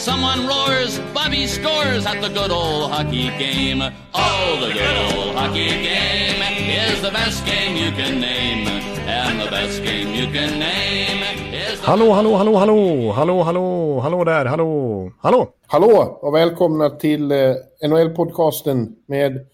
[0.00, 3.82] Someone roars, Bobby scores at the good old hockey game.
[4.14, 6.40] Oh, the good old hockey game
[6.72, 8.66] is the best game you can name.
[9.06, 11.20] And the best game you can name
[11.52, 15.48] is the Hallå, hallå, hallå, hallå, hallå, hallå, hallå där, hallå, hallå.
[15.66, 17.54] Hallå och välkomna till eh,
[17.88, 19.46] NHL-podcasten med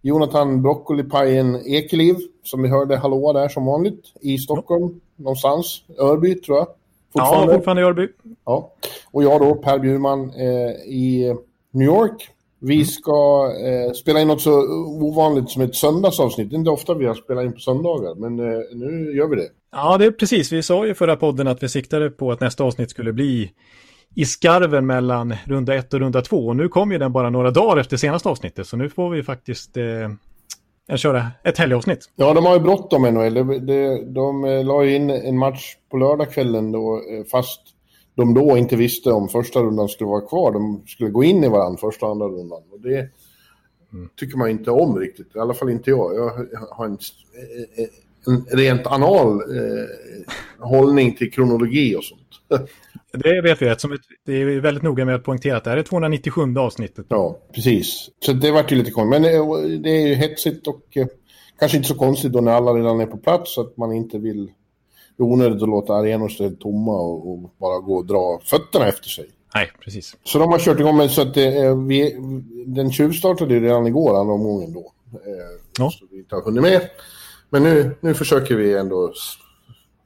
[0.00, 5.82] Jonathan Broccolipajen Ekeliv, som vi hörde hallå där som vanligt, i Stockholm någonstans.
[5.98, 6.66] Örby tror jag.
[7.12, 8.08] Ja, fortfarande i Örby.
[8.44, 8.72] Ja.
[9.10, 11.34] Och jag då, Per Bjurman, eh, i
[11.70, 12.28] New York.
[12.64, 14.52] Vi ska eh, spela in något så
[15.00, 16.50] ovanligt som ett söndagsavsnitt.
[16.50, 19.36] Det är inte ofta vi har spelat in på söndagar, men eh, nu gör vi
[19.36, 19.48] det.
[19.72, 20.52] Ja, det är precis.
[20.52, 23.52] Vi sa ju förra podden att vi siktade på att nästa avsnitt skulle bli
[24.14, 26.46] i skarven mellan runda ett och runda två.
[26.46, 29.22] Och nu kom ju den bara några dagar efter senaste avsnittet, så nu får vi
[29.22, 29.84] faktiskt eh,
[30.86, 32.10] jag köra ett helgavsnitt.
[32.16, 33.34] Ja, de har ju bråttom NHL.
[33.34, 37.60] De, de, de la ju in en match på lördagskvällen då, eh, fast
[38.14, 40.52] de då inte visste om första rundan skulle vara kvar.
[40.52, 42.62] De skulle gå in i varandra första och andra rundan.
[42.72, 43.08] Och det
[44.16, 45.36] tycker man inte om riktigt.
[45.36, 46.14] I alla fall inte jag.
[46.14, 46.98] Jag har en,
[47.76, 47.88] eh,
[48.26, 49.86] en rent anal eh,
[50.58, 52.21] hållning till kronologi och sånt.
[53.12, 53.80] Det vet vi rätt.
[53.80, 57.06] Som ett, det är väldigt noga med att poängtera att det här är 297 avsnittet.
[57.08, 58.10] Ja, precis.
[58.24, 59.22] Så det vart ju lite konstigt.
[59.22, 61.06] Men eh, det är ju hetsigt och eh,
[61.58, 64.46] kanske inte så konstigt då när alla redan är på plats att man inte vill...
[65.16, 68.88] Det är onödigt att låta arenor stå tomma och, och, bara gå och dra fötterna
[68.88, 69.30] efter sig.
[69.54, 70.16] Nej, precis.
[70.24, 72.16] Så de har kört igång med så att eh, vi,
[72.66, 74.92] den tjuvstartade ju redan igår, andra omgången då.
[75.12, 75.90] Eh, Ja.
[75.90, 76.90] Så vi inte har hunnit med.
[77.50, 79.12] Men nu, nu försöker vi ändå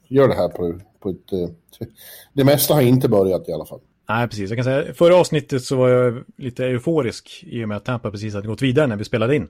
[0.08, 1.32] göra det här på, på ett...
[1.32, 1.86] Eh,
[2.32, 3.80] det mesta har inte börjat i alla fall.
[4.08, 4.50] Nej, precis.
[4.50, 8.10] Jag kan säga, förra avsnittet så var jag lite euforisk i och med att Tampa
[8.10, 9.48] precis hade gått vidare när vi spelade in.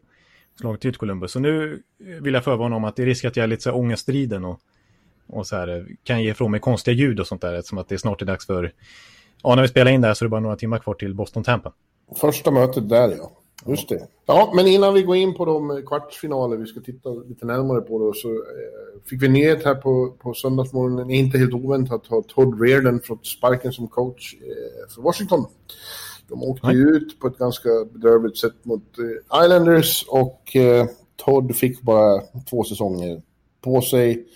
[0.60, 1.32] Slagit ut Columbus.
[1.32, 3.70] Så nu vill jag förvarna om att det är risk att jag är lite så
[3.70, 4.60] här ångeststriden och,
[5.26, 7.54] och så här, kan ge ifrån mig konstiga ljud och sånt där.
[7.54, 8.72] Eftersom att det snart är dags för...
[9.42, 11.72] Ja, när vi spelar in där så är det bara några timmar kvar till Boston-Tampa.
[12.16, 13.32] Första mötet där ja.
[13.66, 14.08] Just det.
[14.26, 17.98] Ja, men innan vi går in på de kvartsfinaler vi ska titta lite närmare på
[17.98, 22.60] då så eh, fick vi nyhet här på, på söndagsmorgonen, inte helt oväntat, har Todd
[22.60, 25.46] Reardon fått sparken som coach eh, för Washington.
[26.28, 31.56] De åkte ju ut på ett ganska bedrövligt sätt mot eh, Islanders och eh, Todd
[31.56, 33.22] fick bara två säsonger
[33.60, 34.26] på sig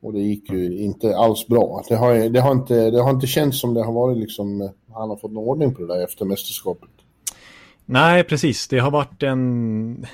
[0.00, 1.84] och det gick ju inte alls bra.
[1.88, 4.70] Det har, det har, inte, det har inte känts som det har varit liksom, eh,
[4.92, 6.90] han har fått någon ordning på det där efter mästerskapet.
[7.86, 8.68] Nej, precis.
[8.68, 10.06] Det har varit en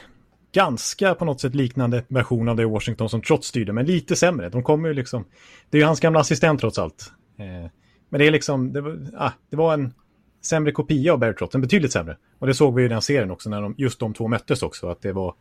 [0.53, 4.49] ganska på något sätt liknande version av det Washington som trots styrde, men lite sämre.
[4.49, 5.25] De kommer ju liksom...
[5.71, 7.13] Det är ju hans gamla assistent trots allt.
[7.39, 7.71] Eh,
[8.09, 8.73] men det är liksom...
[8.73, 9.95] Det var, ah, det var en
[10.43, 12.17] sämre kopia av Barry Trotz, en betydligt sämre.
[12.39, 14.89] Och det såg vi i den serien också, när de, just de två möttes också,
[14.89, 15.35] att det var...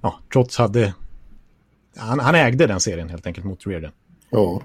[0.00, 0.94] Ja, Trotz hade...
[1.96, 3.92] Han, han ägde den serien helt enkelt mot Reardon.
[4.30, 4.62] Ja.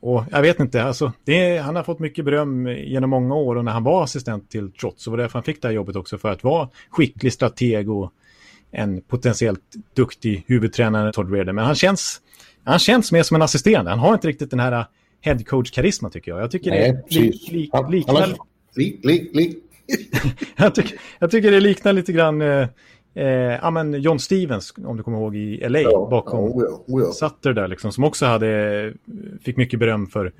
[0.00, 3.64] Och jag vet inte, alltså, det, han har fått mycket beröm genom många år och
[3.64, 5.96] när han var assistent till Trotz så var det därför han fick det här jobbet
[5.96, 8.12] också för att vara skicklig strateg och
[8.70, 9.60] en potentiellt
[9.94, 11.54] duktig huvudtränare, Todd Reardon.
[11.54, 12.20] Men han känns,
[12.64, 13.90] han känns mer som en assisterande.
[13.90, 14.86] Han har inte riktigt den här
[15.20, 16.40] head coach-karisma tycker jag.
[16.40, 17.50] Jag tycker det Nej, är precis.
[17.52, 18.36] lik, lik, liknar,
[18.76, 19.58] Lik, lik, lik.
[20.56, 22.68] jag, tycker, jag tycker det liknar lite grann eh,
[23.16, 23.26] eh,
[23.62, 26.46] ja, men John Stevens, om du kommer ihåg, i LA Ja, bakom ja,
[26.86, 27.12] oh ja, oh.
[27.12, 28.92] Sutter där liksom, som också hade,
[29.42, 30.32] fick mycket beröm för,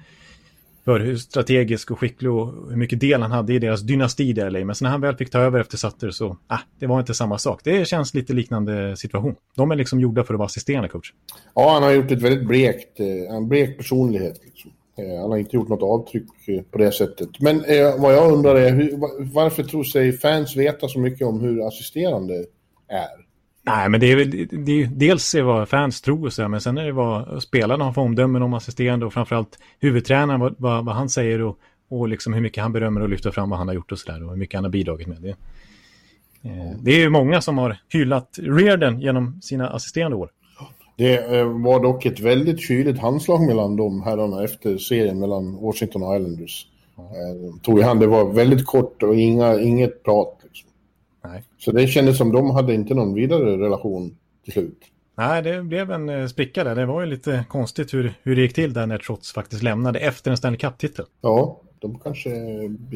[0.84, 4.46] för hur strategisk och skicklig och hur mycket del han hade i deras dynasti där
[4.46, 4.64] i LA.
[4.64, 7.14] Men sen när han väl fick ta över efter Sutter så, ah, det var inte
[7.14, 7.60] samma sak.
[7.64, 9.34] Det känns lite liknande situation.
[9.56, 11.12] De är liksom gjorda för att vara assisterande coach.
[11.54, 14.40] Ja, han har gjort ett väldigt blekt, eh, en blek personlighet.
[14.44, 14.70] Liksom.
[14.98, 17.28] Eh, Han har inte gjort något avtryck eh, på det sättet.
[17.40, 21.26] Men eh, vad jag undrar är, hur, va- varför tror sig fans veta så mycket
[21.26, 22.44] om hur assisterande
[22.88, 23.26] är?
[23.62, 24.30] Nej, men det är väl,
[24.64, 27.84] det är, dels är vad fans tror och så, men sen är det vad spelarna
[27.84, 32.08] har för omdömen om assisterande och framförallt huvudtränaren, vad, vad, vad han säger och, och
[32.08, 34.30] liksom hur mycket han berömmer och lyfter fram vad han har gjort och sådär och
[34.30, 35.22] hur mycket han har bidragit med.
[35.22, 35.30] Det,
[36.48, 40.30] eh, det är ju många som har hyllat Reardon genom sina assisterande år.
[40.96, 46.02] Det eh, var dock ett väldigt kyligt handslag mellan de herrarna efter serien mellan Washington
[46.02, 46.66] och Islanders.
[46.98, 50.35] Eh, Tror jag han, det var väldigt kort och inga, inget prat.
[51.66, 54.78] Så det kändes som de hade inte någon vidare relation till slut.
[55.16, 56.74] Nej, det blev en eh, spricka där.
[56.74, 59.98] Det var ju lite konstigt hur, hur det gick till där när Trots faktiskt lämnade
[59.98, 61.04] efter en Stanley Cup-titel.
[61.20, 62.30] Ja, de kanske...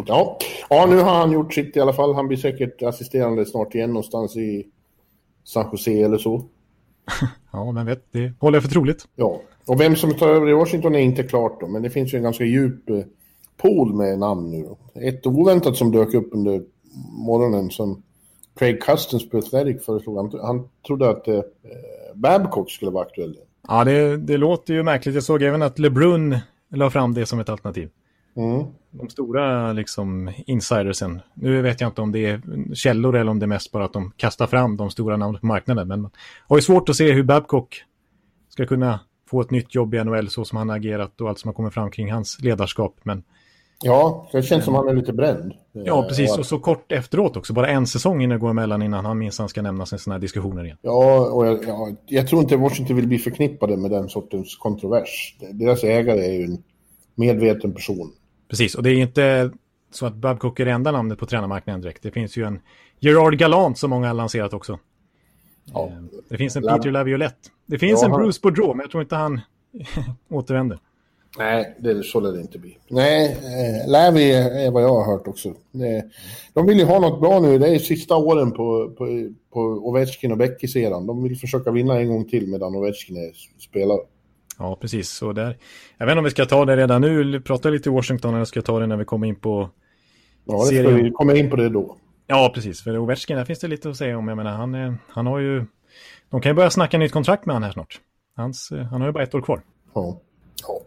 [0.07, 0.39] Ja.
[0.69, 2.15] ja, nu har han gjort sitt i alla fall.
[2.15, 4.67] Han blir säkert assisterande snart igen någonstans i
[5.45, 6.45] San Jose eller så.
[7.53, 9.05] Ja, men vet, det håller jag för troligt.
[9.17, 12.15] Ja, Och vem som tar över i Washington är inte klart då, men det finns
[12.15, 12.97] ju en ganska djup eh,
[13.57, 14.69] pool med namn nu.
[14.95, 16.63] Ett oväntat som dök upp under
[17.27, 18.03] morgonen som
[18.59, 20.17] Craig Custens på Athletic föreslog.
[20.17, 21.41] Han, han trodde att eh,
[22.15, 23.37] Babcock skulle vara aktuell.
[23.69, 25.15] Ja, det, det låter ju märkligt.
[25.15, 26.39] Jag såg även att LeBrun
[26.71, 27.91] la fram det som ett alternativ.
[28.37, 28.67] Mm.
[28.91, 32.43] De stora liksom, insidersen, nu vet jag inte om det är
[32.75, 35.47] källor eller om det är mest bara att de kastar fram de stora namnen på
[35.47, 35.89] marknaden.
[35.89, 36.11] Men man
[36.49, 37.85] har ju svårt att se hur Babcock
[38.49, 39.01] ska kunna
[39.31, 41.55] få ett nytt jobb i NHL så som han har agerat och allt som har
[41.55, 42.97] kommit fram kring hans ledarskap.
[43.03, 43.23] Men,
[43.83, 45.53] Ja, det känns som han är lite bränd.
[45.73, 46.31] ja, precis.
[46.31, 47.53] Eh, Och så kort efteråt också.
[47.53, 50.21] Bara en säsong innan det går emellan innan han minsann ska nämnas i sådana här
[50.21, 50.77] diskussioner igen.
[50.83, 55.37] Ja, och jag, ja, jag tror inte Washington vill bli förknippade med den sortens kontrovers.
[55.53, 56.63] Deras ägare är ju en
[57.15, 58.13] medveten person.
[58.49, 59.51] Precis, och det är inte
[59.93, 62.03] så att Babcock är det enda namnet på tränarmarknaden direkt.
[62.03, 62.61] Det finns ju en
[62.99, 64.79] Gerard Gallant som många har lanserat också.
[65.73, 65.87] Ja.
[65.87, 65.93] Eh,
[66.29, 67.49] Det finns en Peter Laviolette.
[67.67, 69.41] Det finns Ja, en Bruce Boudreau, men jag tror inte han
[70.31, 70.79] återvänder.
[71.39, 72.79] Nej, det, så lär det inte bli.
[72.89, 75.55] Nej, eh, Lävi är vad jag har hört också.
[76.53, 77.59] De vill ju ha något bra nu.
[77.59, 81.07] Det är sista åren på, på, på Ovechkin och Becky-serien.
[81.07, 84.01] De vill försöka vinna en gång till medan Ovechkin är spelare.
[84.59, 85.11] Ja, precis.
[85.11, 85.57] Så där.
[85.99, 88.35] Jag vet inte om vi ska ta det redan nu, eller prata lite i Washington,
[88.35, 89.71] eller ska ta det när vi kommer in på...
[90.45, 91.05] Ja, det ska Serien.
[91.05, 91.97] vi komma in på det då.
[92.27, 92.83] Ja, precis.
[92.83, 94.29] För Ovechkin, där finns det lite att säga om.
[94.29, 95.65] Jag menar, han, han har ju...
[96.31, 98.01] De kan ju börja snacka nytt kontrakt med han här snart.
[98.37, 99.61] Hans, eh, han har ju bara ett år kvar.
[99.95, 100.21] Ja.
[100.67, 100.81] Ja.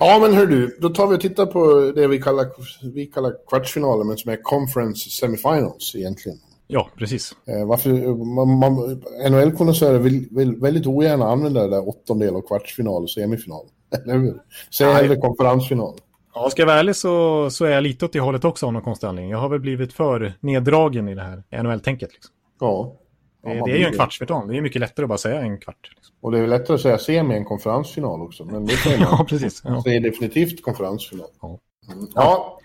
[0.00, 2.46] Ja, men hör du, då tar vi och tittar på det vi kallar,
[2.94, 6.38] vi kallar kvartsfinaler, men som är conference semifinals egentligen.
[6.66, 7.32] Ja, precis.
[7.46, 7.90] Eh, varför,
[8.24, 13.66] man, man, NHL-konnässörer vill, vill väldigt ogärna använda det där åttondel och kvartsfinal och semifinal.
[14.04, 14.34] Eller hur?
[14.74, 15.94] Säg hellre konferensfinal.
[16.34, 18.72] Ja, ska jag vara ärlig så, så är jag lite åt det hållet också av
[18.72, 19.30] någon konstig anledning.
[19.30, 22.12] Jag har väl blivit för neddragen i det här NHL-tänket.
[22.12, 22.34] Liksom.
[22.60, 22.96] Ja.
[23.42, 24.48] Ja, det, man det är ju en kvartsfinal.
[24.48, 25.90] Det är mycket lättare att bara säga en kvart.
[25.94, 26.14] Liksom.
[26.20, 28.44] Och det är lättare att säga semi än konferensfinal också.
[28.44, 28.98] Men det säger.
[29.10, 29.60] Ja, precis.
[29.64, 29.70] Ja.
[29.70, 31.28] Man säger definitivt konferensfinal.
[31.40, 31.58] Ja.
[31.92, 32.06] Mm.
[32.14, 32.58] ja.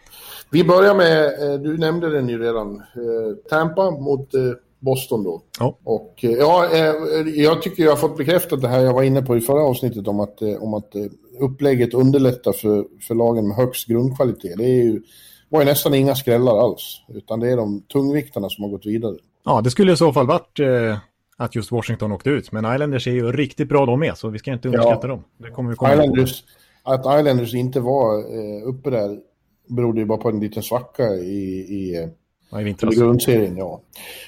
[0.49, 4.41] Vi börjar med, eh, du nämnde den ju redan, eh, Tampa mot eh,
[4.79, 5.41] Boston då.
[5.59, 5.77] Ja.
[5.83, 6.75] Och ja,
[7.35, 10.07] jag tycker jag har fått bekräftat det här jag var inne på i förra avsnittet
[10.07, 10.91] om att, om att
[11.39, 14.57] upplägget underlättar för, för lagen med högst grundkvalitet.
[14.57, 15.01] Det är ju,
[15.49, 19.15] var ju nästan inga skrällar alls, utan det är de tungviktarna som har gått vidare.
[19.45, 20.97] ja, det skulle i så fall varit eh,
[21.37, 22.51] att just Washington åkte ut.
[22.51, 25.23] Men Islanders är ju riktigt bra de med, så vi ska inte underskatta dem.
[25.37, 26.01] Det kommer vi komma på.
[26.01, 26.43] Islanders,
[26.83, 29.19] att Islanders inte var eh, uppe där
[29.67, 32.09] berodde ju bara på en liten svacka i, i,
[32.51, 32.95] Ja, i vintras.
[32.95, 33.57] grundserien.
[33.57, 33.81] Ja.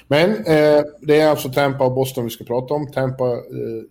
[0.08, 2.90] Men eh, det är alltså Tampa och Boston vi ska prata om.
[2.92, 3.38] Tampa eh,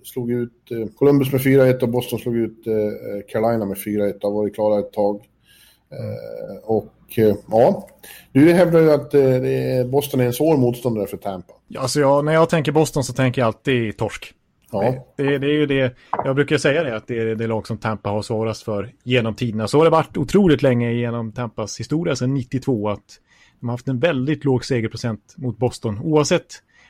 [0.04, 2.74] slog ut eh, Columbus med 4-1 och Boston slog ut eh,
[3.32, 4.20] Carolina med 4-1.
[4.24, 5.16] Har varit klara ett tag.
[5.92, 6.70] Eh,
[7.10, 7.88] och eh, ja,
[8.32, 11.54] du hävdar ju att eh, Boston är en svår motståndare för Tampa.
[11.68, 14.34] Ja, Alltså jag, när jag tänker Boston så tänker jag alltid torsk.
[14.72, 15.96] Ja, Det, det är ju det,
[16.26, 19.36] jag brukar säga det, att det är det lag som Tampa har svårast för genom
[19.36, 19.68] tiderna.
[19.68, 23.20] Så har det varit otroligt länge genom Tampas historia sedan 92 att
[23.60, 26.00] de har haft en väldigt låg segerprocent mot Boston.
[26.00, 26.46] Oavsett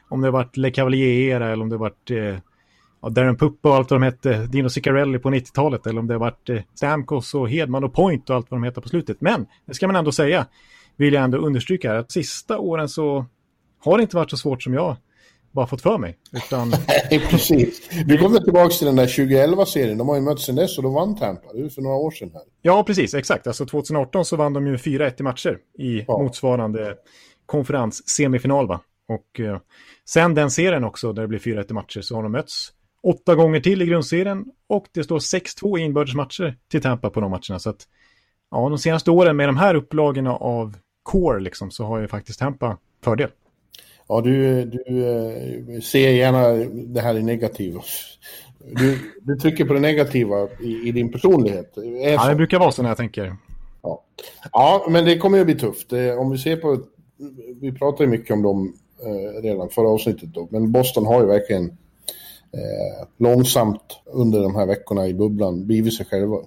[0.09, 2.35] om det har varit Le Cavalier-era eller om det har varit eh,
[3.01, 6.13] ja, Darren Puppa och allt vad de hette, Dino Ciccarelli på 90-talet eller om det
[6.13, 9.21] har varit eh, Stamkos och Hedman och Point och allt vad de heter på slutet.
[9.21, 10.45] Men det ska man ändå säga,
[10.97, 13.25] vill jag ändå understryka här, att sista åren så
[13.79, 14.95] har det inte varit så svårt som jag
[15.51, 16.17] bara fått för mig.
[16.33, 16.69] Utan
[17.11, 17.89] Nej, precis.
[18.05, 19.97] Vi kommer tillbaka till den där 2011-serien.
[19.97, 21.53] De har ju mötts sedan dess och då vann Tampa.
[21.53, 22.41] Det är för några år sedan här.
[22.61, 23.13] Ja, precis.
[23.13, 23.47] Exakt.
[23.47, 26.17] Alltså 2018 så vann de ju 4-1 i matcher i Ja.
[26.17, 26.95] motsvarande
[27.45, 28.67] konferens-semifinal.
[28.67, 28.81] Va?
[29.07, 29.57] Och eh,
[30.05, 32.69] sen den serien också, där det blir 4-1 i matcher, så har de mötts
[33.03, 37.21] åtta gånger till i grundserien och det står 6-2 i inbördes matcher till Tampa på
[37.21, 37.59] de matcherna.
[37.59, 37.87] Så att,
[38.51, 42.39] ja, de senaste åren med de här upplagorna av core liksom, så har ju faktiskt
[42.39, 43.29] Tampa fördel.
[44.07, 47.77] Ja, du, du eh, ser gärna det här i negativ.
[48.59, 51.75] Du, du trycker på det negativa i, i din personlighet.
[51.75, 53.35] Det Ja, det brukar vara så när jag tänker.
[53.81, 54.03] Ja.
[54.51, 55.93] ja, men det kommer ju bli tufft.
[55.93, 56.79] Eh, Om vi ser på...
[57.61, 58.73] Vi pratade ju mycket om dem
[59.05, 61.77] eh, redan förra avsnittet då, men Boston har ju verkligen
[62.53, 66.37] eh, långsamt under de här veckorna i bubblan blivit sig själva.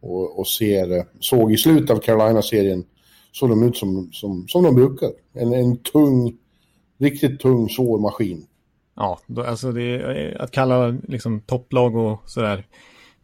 [0.00, 2.84] Och, och ser, eh, såg i slutet av Carolina-serien
[3.32, 5.10] såg de ut som, som, som de brukar.
[5.32, 6.36] En, en tung,
[6.98, 8.46] riktigt tung, svår maskin.
[8.96, 12.66] Ja, då, alltså det, är- att kalla liksom topplag och sådär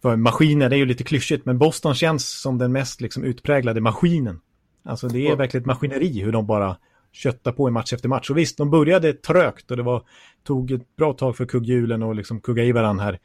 [0.03, 3.81] för maskiner, det är ju lite klyschigt, men Boston känns som den mest liksom utpräglade
[3.81, 4.41] maskinen.
[4.85, 6.77] Alltså det är verkligen ett maskineri hur de bara
[7.17, 8.31] köttar på i match efter match.
[8.31, 10.03] Och visst, de började trögt och det var,
[10.45, 13.19] tog ett bra tag för kugghjulen och liksom kugga i varandra här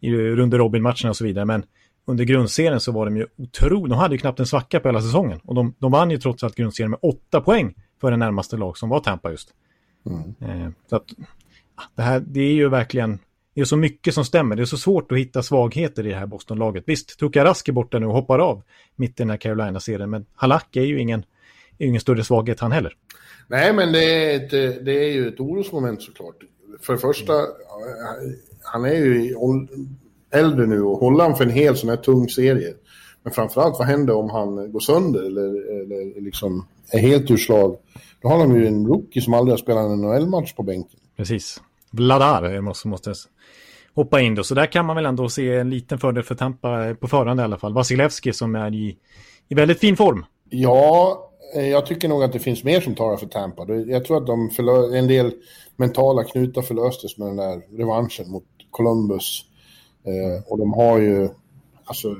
[0.00, 1.44] i runder Robin-matcherna och så vidare.
[1.44, 1.62] Men
[2.06, 5.00] under grundserien så var de ju otroligt, de hade ju knappt en svacka på hela
[5.00, 5.40] säsongen.
[5.44, 8.78] Och de, de vann ju trots allt grundserien med åtta poäng för den närmaste lag
[8.78, 9.54] som var Tampa just.
[10.06, 10.64] Mm.
[10.64, 11.04] Eh, så att,
[11.74, 13.18] ah, det här, det är ju verkligen
[13.56, 14.56] det är så mycket som stämmer.
[14.56, 16.84] Det är så svårt att hitta svagheter i det här Boston-laget.
[16.86, 18.62] Visst, Tuka Rask är borta nu och hoppar av
[18.96, 21.24] mitt i den här Carolina-serien, men Halak är ju ingen,
[21.78, 22.92] är ingen större svaghet han heller.
[23.46, 24.50] Nej, men det är, ett,
[24.84, 26.36] det är ju ett orosmoment såklart.
[26.80, 27.32] För det första,
[28.62, 29.34] han är ju
[30.30, 32.74] äldre nu och håller han för en hel sån här tung serie.
[33.22, 37.76] Men framförallt, vad händer om han går sönder eller, eller liksom är helt ur slag?
[38.22, 41.00] Då har de ju en rookie som aldrig har spelat en NHL-match på bänken.
[41.16, 41.62] Precis.
[41.90, 43.14] Vladar måste, måste
[43.94, 44.44] hoppa in då.
[44.44, 47.42] Så där kan man väl ändå se en liten fördel för Tampa på förhand i
[47.42, 47.72] alla fall.
[47.72, 48.96] Vasilevski som är i,
[49.48, 50.24] i väldigt fin form.
[50.50, 53.66] Ja, eh, jag tycker nog att det finns mer som talar för Tampa.
[53.74, 55.32] Jag tror att de förlö- en del
[55.76, 59.44] mentala knutar förlöstes med den där revanschen mot Columbus.
[60.04, 61.28] Eh, och de har ju,
[61.84, 62.16] alltså,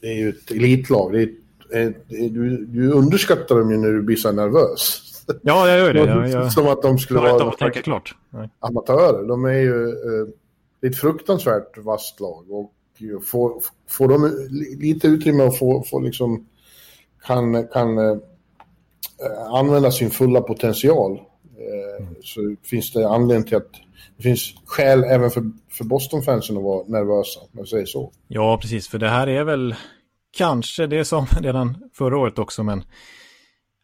[0.00, 1.12] det är ju ett elitlag.
[1.12, 5.08] Det är, ett, du, du underskattar dem ju när du blir så nervös.
[5.42, 6.00] Ja, jag gör det.
[6.00, 6.52] Jag, jag...
[6.52, 8.16] Som att de skulle vara tänka klart.
[8.30, 8.50] Nej.
[8.58, 9.28] amatörer.
[9.28, 10.28] De är ju eh,
[10.80, 12.50] det är ett fruktansvärt vasst lag.
[12.50, 12.72] Och
[13.24, 14.48] får, får de
[14.80, 16.46] lite utrymme och få, få liksom,
[17.26, 18.16] kan, kan eh,
[19.50, 21.12] använda sin fulla potential
[21.58, 23.72] eh, så finns det anledning till att
[24.16, 28.12] det finns skäl även för, för Boston-fansen att vara nervösa, om jag säger så.
[28.28, 29.74] Ja, precis, för det här är väl
[30.36, 32.84] kanske det som redan förra året också, men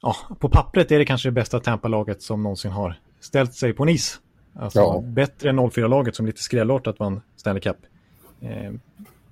[0.02, 3.82] ja, på pappret är det kanske det bästa Tampa-laget som någonsin har ställt sig på
[3.82, 4.20] en is.
[4.54, 5.00] Alltså ja.
[5.04, 7.76] bättre än 04-laget som lite skrällartat vann Stanley Cup.
[8.40, 8.72] Eh,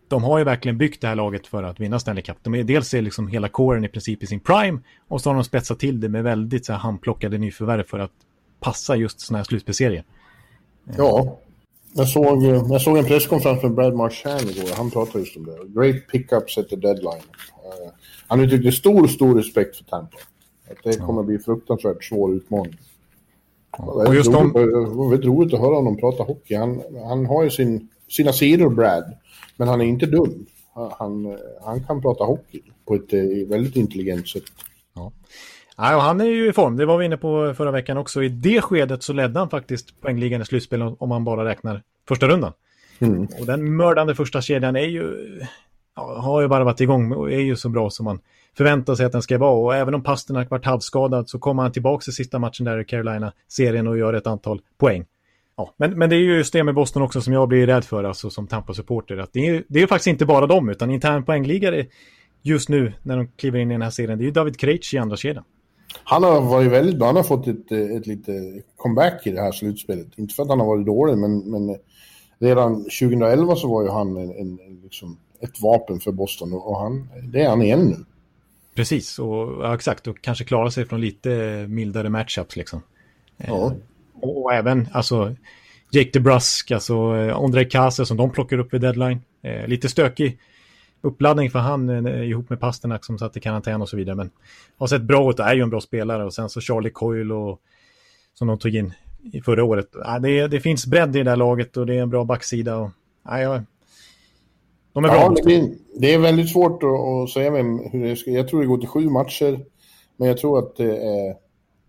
[0.09, 2.37] de har ju verkligen byggt det här laget för att vinna Stanley Cup.
[2.43, 5.35] De är, dels är liksom hela kåren i princip i sin prime och så har
[5.35, 8.13] de spetsat till det med väldigt så här, handplockade nyförvärv för att
[8.61, 10.05] passa just sådana här slutspelserier.
[10.97, 11.39] Ja,
[11.93, 14.77] jag såg, jag såg en presskonferens med Brad Marchand igår.
[14.77, 15.81] Han pratade just om det.
[15.81, 17.13] Great pickups at the deadline.
[17.15, 17.91] Uh,
[18.27, 20.19] han uttryckte stor, stor respekt för Tampa.
[20.71, 22.77] Att det kommer att bli fruktansvärt svår utmaning.
[23.79, 23.85] Ja.
[23.85, 24.53] Och just de...
[24.53, 26.55] Det var väldigt roligt att höra honom prata hockey.
[26.55, 29.15] Han, han har ju sin, sina sidor, Brad.
[29.57, 30.47] Men han är inte dum.
[30.99, 34.43] Han, han kan prata hockey på ett eh, väldigt intelligent sätt.
[34.95, 35.13] Ja.
[35.77, 38.23] Ja, han är ju i form, det var vi inne på förra veckan också.
[38.23, 42.29] I det skedet så ledde han faktiskt poängligan i slutspel om man bara räknar första
[42.29, 42.53] rundan.
[42.99, 43.29] Mm.
[43.41, 45.31] Och den mördande första kedjan är ju,
[45.97, 48.19] ja, har ju bara varit igång och är ju så bra som man
[48.57, 49.53] förväntar sig att den ska vara.
[49.53, 52.85] Och även om Pasternak varit halvskadad så kommer han tillbaka i sista matchen där i
[52.85, 55.05] Carolina-serien och gör ett antal poäng.
[55.57, 57.85] Ja, men, men det är ju just det med Boston också som jag blir rädd
[57.85, 59.27] för, alltså som Tampa-supporter.
[59.33, 61.85] det är, det är faktiskt inte bara dem, utan intern poängliga
[62.43, 64.97] just nu när de kliver in i den här serien, det är ju David Krejci
[64.97, 65.45] i andra kedjan.
[66.05, 67.07] Han har varit väldigt bra.
[67.07, 70.07] Han har fått ett, ett lite comeback i det här slutspelet.
[70.17, 71.77] Inte för att han har varit dålig, men, men
[72.39, 77.09] redan 2011 så var ju han en, en, liksom ett vapen för Boston och han,
[77.23, 78.05] det är han igen nu.
[78.75, 80.07] Precis, och ja, exakt.
[80.07, 81.29] Och kanske klara sig från lite
[81.69, 82.83] mildare matchups liksom.
[83.37, 83.73] Ja.
[84.23, 85.35] Eh, och, och, även, alltså,
[85.91, 89.21] Jake DeBrusk, alltså eh, Andrei Kase som de plockar upp vid deadline.
[89.43, 90.39] Eh, lite stökig
[91.01, 94.17] uppladdning för han eh, ihop med Pasternak som satt i karantän och så vidare.
[94.17, 94.31] Men
[94.79, 96.25] har sett bra ut och är ju en bra spelare.
[96.25, 97.61] Och sen så Charlie Coyle och,
[98.35, 98.93] som de tog in
[99.33, 99.89] i förra året.
[99.93, 102.77] Ja, det, det finns bredd i det här laget och det är en bra backsida.
[102.77, 102.91] Och,
[103.25, 103.63] ja, jag,
[104.93, 105.21] de är bra.
[105.21, 105.71] Ja, det,
[106.01, 108.31] det, är väldigt svårt att, att säga vem, hur det ska...
[108.31, 109.61] Jag tror det går till sju matcher.
[110.17, 110.87] Men jag tror att eh,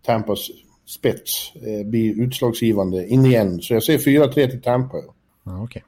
[0.06, 0.50] Tampas
[0.88, 3.62] spets eh, blir utslagsgivande in igen.
[3.62, 4.98] Så jag säger 4-3 till Tampa.
[5.44, 5.82] Ja, okay.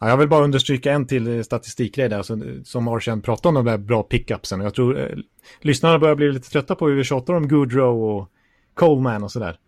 [0.00, 3.70] ja, jag vill bara understryka en till statistikgrej där, alltså, som Martian pratade om de
[3.70, 4.60] där bra pickupsen.
[4.60, 5.18] Jag tror eh,
[5.60, 8.28] lyssnarna börjar bli lite trötta på hur vi tjatar om Goodrow och
[8.74, 9.58] Coleman och sådär.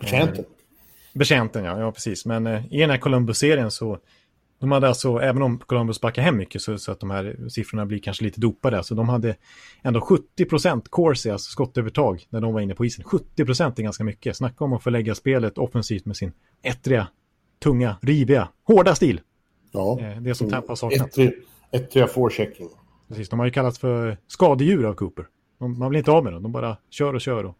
[0.00, 0.44] Betjänten.
[0.44, 2.26] Eh, betjänten, ja, ja precis.
[2.26, 3.98] Men eh, i den här Columbus-serien så,
[4.62, 7.86] de hade alltså, även om Columbus backar hem mycket så, så, att de här siffrorna
[7.86, 9.36] blir kanske lite dopade, så de hade
[9.82, 10.00] ändå
[10.36, 13.04] 70% corsi, alltså skottövertag, när de var inne på isen.
[13.04, 14.36] 70% är ganska mycket.
[14.36, 17.08] Snacka om att förlägga spelet offensivt med sin ettriga
[17.62, 19.20] tunga, riviga, hårda stil.
[19.72, 20.00] Ja.
[20.00, 21.16] Eh, det som Tampa saknat.
[21.72, 22.68] 1-3 forechecking.
[23.08, 25.26] Precis, de har ju kallats för skadedjur av Cooper.
[25.58, 27.44] De, man blir inte av med dem, de bara kör och kör.
[27.44, 27.56] Och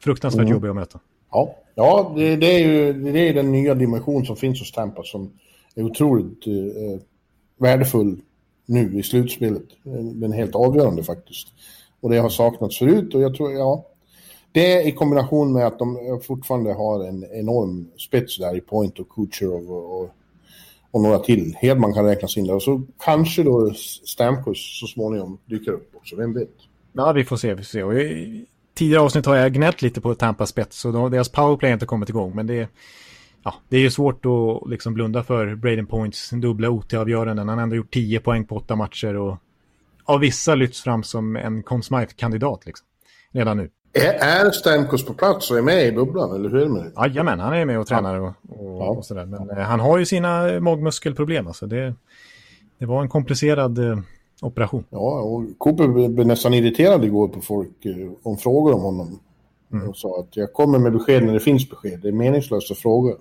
[0.00, 0.52] fruktansvärt mm.
[0.52, 1.00] jobbiga att möta.
[1.30, 5.02] Ja, ja det, det, är ju det är den nya dimension som finns hos Tampa
[5.02, 5.32] som
[5.80, 7.00] är otroligt eh,
[7.58, 8.20] värdefull
[8.66, 9.66] nu i slutspelet.
[10.14, 11.48] Den är helt avgörande faktiskt.
[12.00, 13.86] Och det har saknats förut och jag tror, ja,
[14.52, 18.98] det i kombination med att de eh, fortfarande har en enorm spets där i Point
[18.98, 20.10] och Kucherov och, och,
[20.90, 21.56] och några till.
[21.58, 23.72] Hedman kan räknas in där och så kanske då
[24.04, 26.54] Stamkos så småningom dyker upp också, vem vet?
[26.92, 27.54] Ja, vi får se.
[27.54, 27.82] Vi får se.
[27.82, 31.74] Och i tidigare avsnitt har jag gnällt lite på Tampas spets och deras powerplay har
[31.74, 32.32] inte kommit igång.
[32.34, 32.68] Men det,
[33.46, 37.48] ja, det är ju svårt att liksom blunda för Braden Points dubbla OT-avgöranden.
[37.48, 39.36] Han har ändå gjort 10 poäng på åtta matcher och
[40.04, 42.86] av vissa lyfts fram som en Conn Smythe-kandidat liksom,
[43.32, 43.70] redan nu.
[43.92, 46.92] Är, Stamkos på plats och är med i bubblan, eller hur är det med det?
[46.96, 48.88] Jajamän, han är med och tränar och, och, ja.
[48.88, 49.26] och sådär.
[49.26, 51.46] Men eh, han har ju sina magmuskelproblem.
[51.46, 51.94] Alltså det,
[52.78, 53.98] det var en komplicerad eh,
[54.42, 54.84] operation.
[54.90, 59.20] Ja, och Cooper blev nästan irriterad igår på folk eh, om frågor om honom.
[59.72, 59.88] Mm.
[59.88, 62.00] Och sa att jag kommer med besked när det finns besked.
[62.02, 63.14] Det är meningslöst att fråga.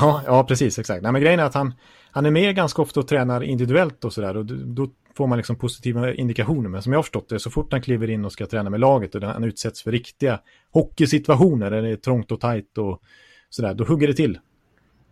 [0.00, 1.02] Ja, ja, precis, exakt.
[1.02, 1.74] Nej, men grejen är att han,
[2.10, 4.36] han är med ganska ofta och tränar individuellt och sådär.
[4.36, 6.68] Och då får man liksom positiva indikationer.
[6.68, 8.80] Men som jag har förstått det, så fort han kliver in och ska träna med
[8.80, 10.40] laget och han utsätts för riktiga
[10.72, 13.02] hockeysituationer, där det är trångt och tajt och
[13.50, 14.38] sådär, då hugger det till.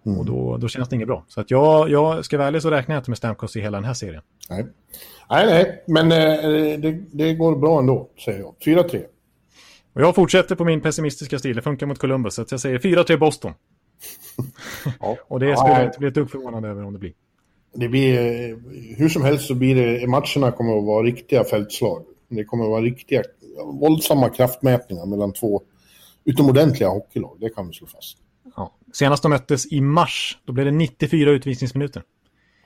[0.06, 0.18] Mm.
[0.18, 1.24] Och då, då känns det inget bra.
[1.28, 3.76] Så att jag, jag ska vara ärlig så räknar jag inte med Stamkos i hela
[3.76, 4.22] den här serien.
[4.50, 4.66] Nej,
[5.30, 5.84] nej, nej.
[5.86, 8.54] men eh, det, det, går bra ändå, säger jag.
[8.64, 9.02] 4-3.
[9.94, 11.56] Och jag fortsätter på min pessimistiska stil.
[11.56, 13.52] Det funkar mot Columbus, så jag säger 4-3 Boston.
[15.00, 15.16] Ja.
[15.28, 17.12] och det skulle jag inte bli ett dugg förvånad över om det blir.
[17.74, 18.56] Det blir, eh,
[18.96, 22.04] hur som helst så blir det, matcherna kommer att vara riktiga fältslag.
[22.28, 23.22] Det kommer att vara riktiga,
[23.80, 25.62] våldsamma kraftmätningar mellan två
[26.24, 28.18] utomordentliga hockeylag, det kan vi slå fast.
[28.56, 28.72] Ja.
[28.92, 32.02] Senast de möttes i mars, då blev det 94 utvisningsminuter.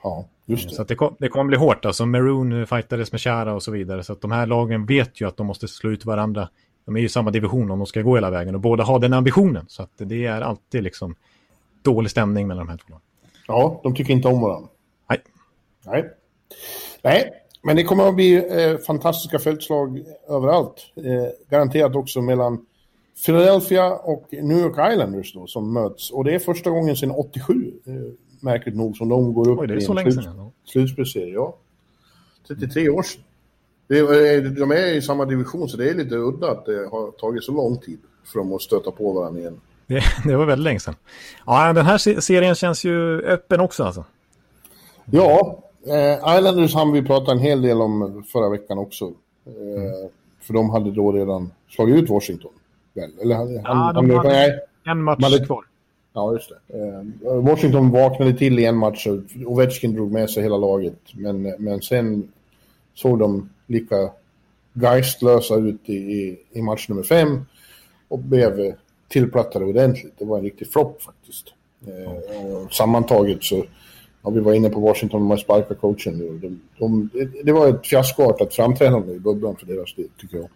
[0.03, 0.75] Ja, just det.
[0.75, 1.85] Så det, kom, det kommer bli hårt.
[1.85, 4.03] Alltså Maroon fightades med Chara och så vidare.
[4.03, 6.49] Så att de här lagen vet ju att de måste slå ut varandra.
[6.87, 8.99] De är ju i samma division om de ska gå hela vägen och båda har
[8.99, 9.65] den ambitionen.
[9.67, 11.15] Så att det är alltid liksom
[11.81, 13.01] dålig stämning mellan de här två lagen.
[13.47, 14.69] Ja, de tycker inte om varandra.
[15.09, 15.19] Nej.
[15.85, 16.09] Nej.
[17.01, 17.31] Nej,
[17.63, 20.93] men det kommer att bli eh, fantastiska fältslag överallt.
[20.95, 21.03] Eh,
[21.49, 22.65] garanterat också mellan
[23.25, 26.11] Philadelphia och New York Islanders då, som möts.
[26.11, 27.93] Och det är första gången sedan 87, eh,
[28.39, 30.51] märkligt nog, som de går upp Oj, det är i så länge sedan.
[30.65, 31.33] slutspelsserie.
[31.33, 31.57] Ja.
[32.47, 33.23] 33 år sedan.
[33.87, 37.43] Det, de är i samma division, så det är lite udda att det har tagit
[37.43, 39.61] så lång tid för dem att stöta på varandra igen.
[39.87, 40.95] Det, det var väldigt länge sedan.
[41.45, 44.05] Ja, den här serien känns ju öppen också alltså.
[45.11, 49.05] Ja, eh, Islanders hann vi prata en hel del om förra veckan också.
[49.45, 50.09] Eh, mm.
[50.41, 52.51] För de hade då redan slagit ut Washington.
[52.93, 53.11] Väl?
[53.21, 55.65] Eller, han, ja, han, de hade nej, en match hade, kvar.
[56.13, 56.77] Ja, just det.
[57.27, 60.99] Eh, Washington vaknade till i en match och Ovechkin drog med sig hela laget.
[61.13, 62.31] Men, men sen
[62.93, 64.09] såg de lika
[64.73, 67.45] geistlösa ut i, i, i match nummer fem
[68.07, 68.75] och blev
[69.07, 70.13] tillplattade ordentligt.
[70.17, 71.53] Det var en riktig flopp faktiskt.
[71.87, 73.65] Eh, sammantaget så
[74.21, 76.39] ja, vi var inne på Washington med sparka coachen nu.
[76.39, 77.09] De, de,
[77.43, 80.49] det var ett fiaskoartat framträdande i bubblan för deras del, tycker jag.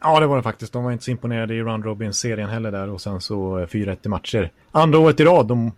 [0.00, 0.72] Ja, det var det faktiskt.
[0.72, 4.08] De var inte så imponerade i Run Robin-serien heller där och sen så 4-1 i
[4.08, 4.52] matcher.
[4.70, 5.72] Andra året i rad, de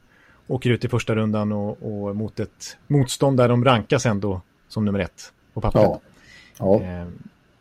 [0.46, 4.84] åker ut i första rundan och, och mot ett motstånd där de rankas ändå som
[4.84, 5.84] nummer ett på pappret.
[5.84, 6.00] Ja.
[6.60, 6.82] Ja.
[6.82, 7.06] Eh,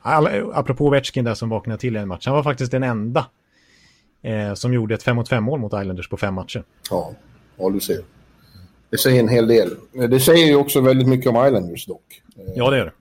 [0.02, 3.26] all, apropå Ovechkin där som vaknade till en match, han var faktiskt den enda
[4.22, 6.64] eh, som gjorde ett 5 mot 5 mål mot Islanders på fem matcher.
[6.90, 7.12] Ja,
[7.58, 8.00] ja du ser.
[8.90, 9.76] Det säger en hel del.
[10.10, 12.22] Det säger ju också väldigt mycket om Islanders dock.
[12.56, 12.94] Ja, det gör det.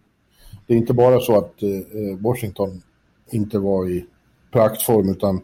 [0.66, 2.82] Det är inte bara så att eh, Washington
[3.30, 4.06] inte var i
[4.52, 5.40] praktform utan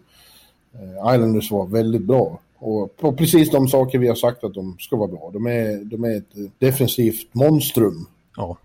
[0.75, 2.41] eh, Islanders var väldigt bra.
[2.59, 5.31] Och på precis de saker vi har sagt att de ska vara bra.
[5.33, 8.07] De är, de är ett defensivt monstrum.
[8.37, 8.59] Ja,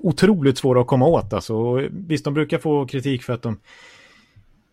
[0.00, 1.32] otroligt svåra att komma åt.
[1.32, 3.58] Alltså, visst, de brukar få kritik för att de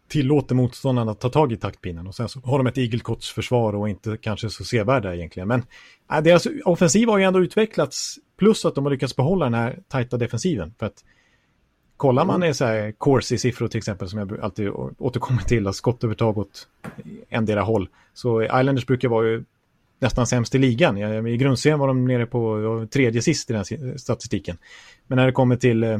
[0.07, 3.89] tillåter motståndarna att ta tag i taktpinnen och sen så har de ett igelkottsförsvar och
[3.89, 5.47] inte kanske så sevärda egentligen.
[5.47, 5.63] Men
[6.11, 9.79] äh, deras offensiv har ju ändå utvecklats plus att de har lyckats behålla den här
[9.87, 10.73] tajta defensiven.
[10.79, 11.03] För att
[11.97, 16.37] kollar man i så här Corsi-siffror till exempel som jag alltid återkommer till, att skottövertag
[16.37, 16.67] åt
[17.29, 19.43] endera håll, så Islanders brukar vara ju
[19.99, 21.27] nästan sämst i ligan.
[21.27, 23.65] I grundserien var de nere på tredje sist i den
[23.99, 24.57] statistiken.
[25.07, 25.99] Men när det kommer till eh,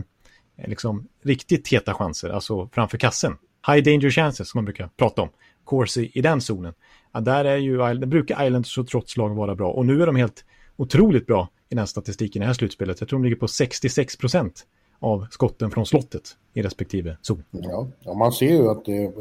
[0.67, 5.29] liksom, riktigt heta chanser, alltså framför kassen, high danger chances som man brukar prata om,
[5.63, 6.73] Corsi i den zonen,
[7.13, 9.71] ja, där är ju, där brukar Islanders och trots lag vara bra.
[9.71, 10.45] Och nu är de helt
[10.77, 12.99] otroligt bra i den statistiken i det här slutspelet.
[12.99, 14.65] Jag tror de ligger på 66 procent
[14.99, 17.43] av skotten från slottet i respektive zon.
[17.51, 19.12] Ja, ja man ser ju att det,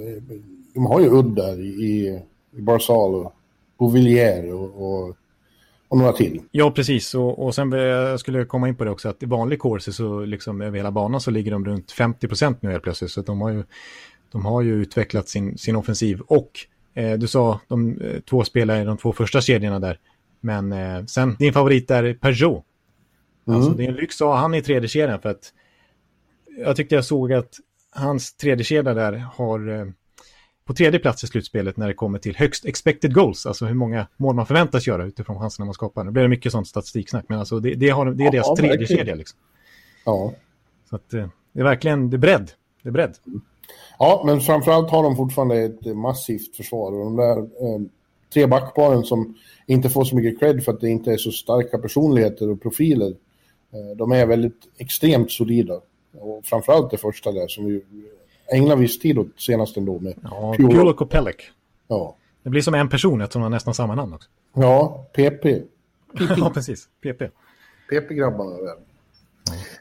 [0.74, 2.20] de har ju udd där i,
[2.56, 3.30] i Barzal
[3.78, 5.16] och Bouvillier och, och,
[5.88, 6.42] och, några till.
[6.50, 7.14] Ja, precis.
[7.14, 10.24] Och, och sen jag skulle komma in på det också att i vanlig kurser så
[10.24, 13.10] liksom över hela banan så ligger de runt 50 procent nu helt plötsligt.
[13.10, 13.64] Så de har ju,
[14.32, 16.20] de har ju utvecklat sin, sin offensiv.
[16.20, 16.50] Och
[16.94, 19.98] eh, du sa de eh, två spelare i de två första kedjorna där.
[20.40, 22.64] Men eh, sen, din favorit är Peugeot.
[23.46, 23.56] Mm.
[23.58, 25.52] Alltså, det är en lyx att ha han i tredje kedjan för att
[26.58, 27.54] jag tyckte jag såg att
[27.90, 29.86] hans tredje kedja där har eh,
[30.68, 34.06] på tredje plats i slutspelet när det kommer till högst expected goals, alltså hur många
[34.16, 36.04] mål man förväntas göra utifrån chanserna man skapar.
[36.04, 38.54] Nu blir det mycket sånt statistiksnack, men alltså det, det, har, det är ja, deras
[38.54, 39.14] tredje kedja.
[39.14, 39.38] Liksom.
[40.04, 40.32] Ja.
[40.90, 42.50] Så att, eh, det är verkligen det är bredd.
[42.82, 43.16] Det är bredd.
[43.98, 46.92] Ja, men framförallt har de fortfarande ett massivt försvar.
[46.92, 47.80] Och de där eh,
[48.34, 49.34] tre backparen som
[49.66, 53.10] inte får så mycket cred för att det inte är så starka personligheter och profiler.
[53.72, 55.80] Eh, de är väldigt extremt solida.
[56.18, 57.82] Och framförallt det första där som ju
[58.54, 61.50] ägna viss tid åt senast ändå med Ja, Pulak och Pelek.
[61.88, 62.14] Ja.
[62.42, 64.28] Det blir som en person eftersom de har nästan samma namn också.
[64.54, 65.44] Ja, PP.
[66.36, 66.88] ja, precis.
[67.02, 67.22] PP.
[67.90, 68.74] PP-grabbarna där.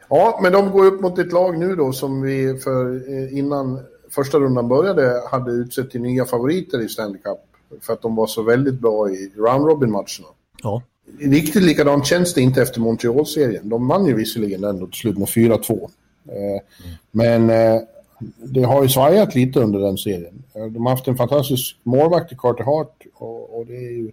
[0.09, 3.79] Ja, men de går upp mot ett lag nu då som vi för eh, innan
[4.09, 7.37] första rundan började hade utsett till nya favoriter i Stanley Cup.
[7.81, 10.27] För att de var så väldigt bra i round robin-matcherna.
[10.63, 10.81] Ja.
[11.19, 13.69] Riktigt likadant känns det inte efter Montreal-serien.
[13.69, 15.83] De vann ju visserligen ändå till slut med 4-2.
[16.25, 16.61] Eh,
[17.11, 17.81] Men eh,
[18.37, 20.43] det har ju svajat lite under den serien.
[20.53, 24.11] De har haft en fantastisk målvakt i Carter Hart och, och det är ju,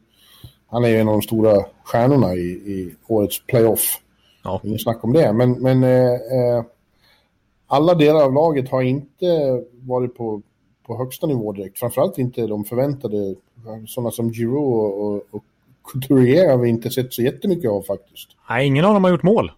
[0.67, 4.01] han är ju en av de stora stjärnorna i, i årets playoff.
[4.45, 4.61] Ja.
[4.65, 5.33] Inget snack om det.
[5.33, 6.65] Men, men eh, eh,
[7.67, 10.43] alla delar av laget har inte varit på,
[10.87, 11.79] på högsta nivå direkt.
[11.79, 13.35] Framförallt inte de förväntade,
[13.87, 15.45] sådana som Giroud och, och, och
[15.93, 18.29] Couturier har vi inte sett så jättemycket av faktiskt.
[18.49, 19.53] Nej, ingen av dem har gjort mål.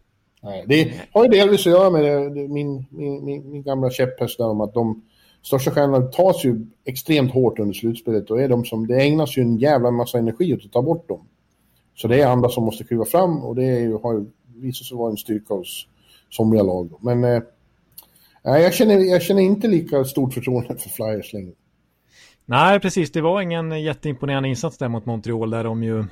[0.46, 4.38] Nej, det har ju delvis att göra med det, min, min, min, min gamla käpphäst
[4.38, 5.02] där om att de
[5.42, 9.42] största stjärnorna tas ju extremt hårt under slutspelet och är de som, det ägnas ju
[9.42, 11.28] en jävla massa energi åt att ta bort dem.
[11.94, 14.86] Så det är andra som måste kliva fram och det är ju, har ju visat
[14.86, 15.88] sig vara en styrka hos
[16.30, 16.88] somliga lag.
[16.90, 16.98] Då.
[17.00, 17.42] Men eh,
[18.42, 21.52] jag, känner, jag känner inte lika stort förtroende för Flyers längre.
[22.44, 23.12] Nej, precis.
[23.12, 26.04] Det var ingen jätteimponerande insats där mot Montreal där de ju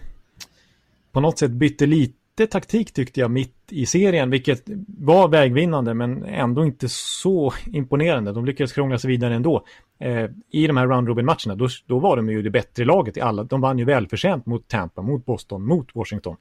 [1.12, 4.62] på något sätt bytte lite taktik tyckte jag mitt i serien, vilket
[4.98, 8.33] var vägvinnande men ändå inte så imponerande.
[8.33, 9.64] De lyckades krångla sig vidare ändå.
[9.98, 13.20] Eh, I de här round robin-matcherna, då, då var de ju det bättre laget i
[13.20, 13.44] alla.
[13.44, 16.37] De vann ju välförtjänt mot Tampa, mot Boston, mot Washington.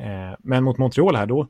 [0.00, 1.46] Eh, men mot Montreal här då,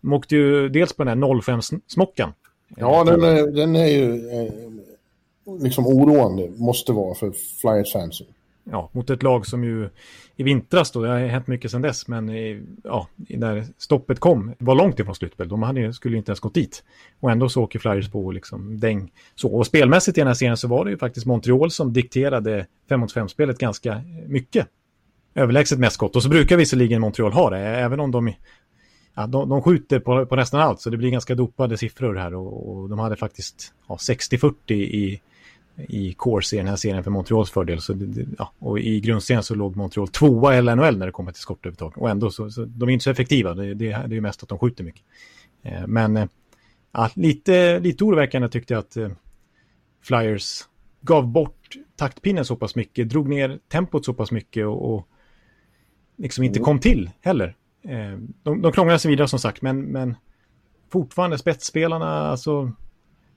[0.00, 2.32] de åkte ju dels på den här 05-smockan.
[2.76, 4.52] Ja, den är, den är ju eh,
[5.60, 8.26] liksom oroande, måste vara för Flyers-fansen
[8.70, 9.88] ja, mot ett lag som ju
[10.36, 14.54] i vintras då, det har hänt mycket sedan dess, men i, ja, när stoppet kom,
[14.58, 15.48] var långt ifrån slutspel.
[15.48, 16.84] De hade, skulle inte ens gått dit.
[17.20, 19.12] Och ändå så åker Flyers på liksom däng.
[19.34, 22.66] Så, och spelmässigt i den här serien så var det ju faktiskt Montreal som dikterade
[22.88, 24.66] 5 mot 5-spelet ganska mycket.
[25.34, 26.16] Överlägset mest skott.
[26.16, 28.32] Och så brukar visserligen Montreal ha det, även om de
[29.14, 32.34] Ja, de, de skjuter på, på nästan allt, så det blir ganska dopade siffror här.
[32.34, 35.20] Och, och de hade faktiskt ja, 60-40 i,
[35.88, 37.80] i course i den här serien för Montreals fördel.
[37.80, 41.32] Så det, ja, och i grundserien så låg Montreal tvåa i NHL när det kommer
[41.32, 41.98] till skottövertag.
[41.98, 43.54] Och ändå så, så de är inte så effektiva.
[43.54, 45.02] Det, det, det är mest att de skjuter mycket.
[45.62, 46.26] Eh, men eh,
[46.92, 49.08] ja, lite, lite oroväckande tyckte jag att eh,
[50.02, 50.62] Flyers
[51.00, 55.08] gav bort taktpinnen så pass mycket, drog ner tempot så pass mycket och, och
[56.16, 57.56] liksom inte kom till heller.
[57.82, 60.16] Eh, de, de krånglade sig vidare som sagt, men, men
[60.88, 62.72] fortfarande spetsspelarna, alltså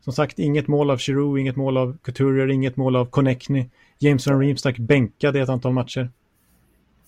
[0.03, 3.69] som sagt, inget mål av Giroud, inget mål av Couturier, inget mål av Connectny.
[3.99, 6.09] Jameson Reeves stack bänkade ett antal matcher.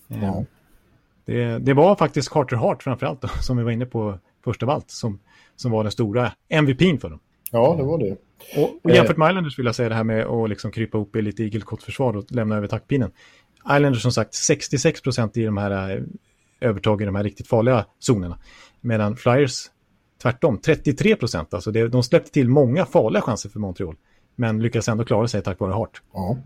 [0.08, 0.44] Eh, Ja.
[1.24, 4.70] Det, det var faktiskt Carter Hart framförallt, då, som vi var inne på först av
[4.70, 5.18] allt, som,
[5.56, 7.18] som var den stora MVPn för dem.
[7.50, 8.16] Ja, det var det.
[8.56, 11.16] Och, och jämfört med Islanders vill jag säga det här med att liksom krypa upp
[11.16, 13.10] i lite igelkottförsvar och lämna över taktpinnen.
[13.64, 16.02] Islanders som sagt 66 procent i de här eh,
[16.60, 18.38] övertag i de här riktigt farliga zonerna.
[18.80, 19.66] Medan Flyers
[20.22, 21.54] tvärtom 33 procent.
[21.54, 23.96] Alltså det, de släppte till många farliga chanser för Montreal.
[24.36, 26.02] Men lyckades ändå klara sig tack vare Hart.
[26.12, 26.36] Ja.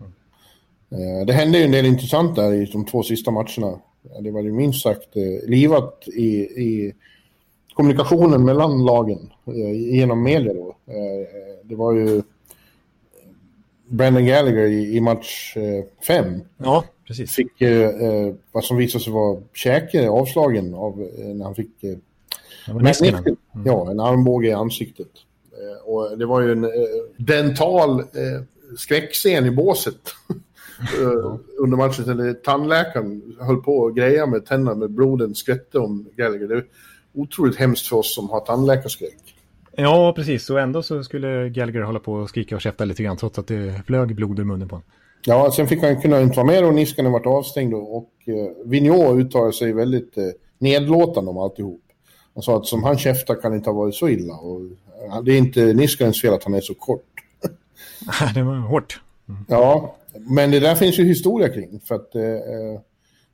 [0.91, 3.79] Eh, Det hände ju en del intressant där i de två sista matcherna.
[4.21, 6.93] Det var ju minst sagt eh, livat i, i
[7.73, 10.75] kommunikationen mellan lagen eh, genom media då.
[11.63, 12.21] Det var ju
[13.87, 15.55] Brandon Gallagher i, match
[16.07, 17.31] fem Ja, precis.
[17.35, 17.51] fick
[18.51, 21.71] vad som visade sig vara käke avslagen av när han fick
[22.67, 23.37] men- Niskanen.
[23.65, 25.07] Ja, en armbåge i ansiktet.
[25.51, 26.69] Eh, Och det var ju en eh,
[27.17, 28.05] dental eh,
[28.77, 29.95] skräckscen i båset
[31.59, 32.09] under matchen.
[32.09, 36.47] Eller tandläkaren höll på att greja med tänderna med bloden skvätte om Gallagher.
[36.47, 36.65] Det är
[37.13, 39.35] otroligt hemskt för oss som har tandläkarskräck.
[39.75, 40.49] Ja, precis.
[40.49, 43.47] Och ändå så skulle Gallagher hålla på och skrika och käfta lite grann trots att
[43.47, 44.87] det flög blod ur munnen på honom.
[45.25, 48.65] Ja, sen fick han kunna inte vara med och Niskanen varit avstängd och, och eh,
[48.65, 50.23] Vigneault uttalade sig väldigt eh,
[50.59, 51.81] nedlåtande om alltihop.
[52.33, 54.33] Han sa att som han käftar kan det inte ha varit så illa.
[54.33, 57.05] Och, eh, det är inte Niskanens fel att han är så kort.
[58.33, 59.01] det var hårt.
[59.47, 61.79] Ja, men det där finns ju historia kring.
[61.79, 62.79] För att eh, eh,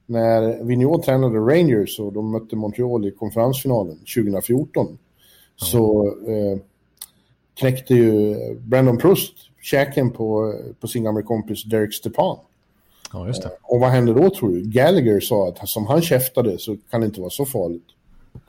[0.06, 4.98] när Vigneault tränade Rangers och de mötte Montreal i konferensfinalen 2014
[5.56, 6.60] så eh,
[7.60, 12.38] knäckte ju Brandon Proust käken på, på sin gamla kompis Derek Stepan.
[13.14, 13.52] Ja, just det.
[13.62, 14.64] Och vad hände då tror du?
[14.64, 17.88] Gallagher sa att som han käftade så kan det inte vara så farligt.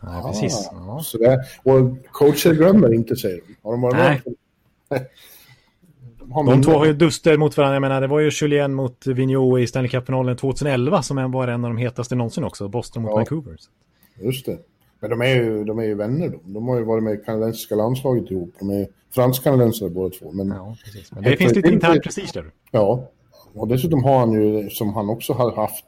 [0.00, 0.68] Nej, precis.
[0.72, 1.00] Ja.
[1.04, 3.56] Så det, och coacher glömmer inte, säger de.
[3.62, 4.22] Har de varit Nej.
[4.90, 5.06] med?
[6.46, 7.74] De två har ju duster mot varandra.
[7.74, 11.64] Jag menar, det var ju Julien mot Vigneault i Stanley Cup-finalen 2011 som var en
[11.64, 12.68] av de hetaste någonsin också.
[12.68, 13.16] Boston mot Ja.
[13.16, 13.56] Vancouver.
[14.20, 14.58] Just det.
[15.00, 16.52] Men de är ju, de är ju vänner de.
[16.52, 18.54] De har ju varit med i kanadensiska landslaget ihop.
[18.58, 20.32] De är fransk-kanadensare båda två.
[20.32, 21.12] Men, ja, precis.
[21.12, 22.50] Men det finns lite intern prestige där.
[22.70, 23.08] Ja,
[23.54, 25.84] och dessutom har han ju, som han också har haft,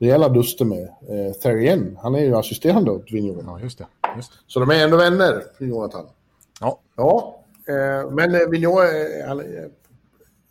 [0.00, 1.98] rejäla duster med, eh, Therrien.
[2.02, 3.42] Han är ju assisterande åt Vigneault.
[3.46, 3.86] Ja, just det.
[4.16, 4.38] Just det.
[4.46, 6.06] Så de är ändå vänner, Jonathan.
[6.60, 6.80] Ja.
[6.96, 9.46] Ja, eh, men eh, Vigneault, eh, han, eh,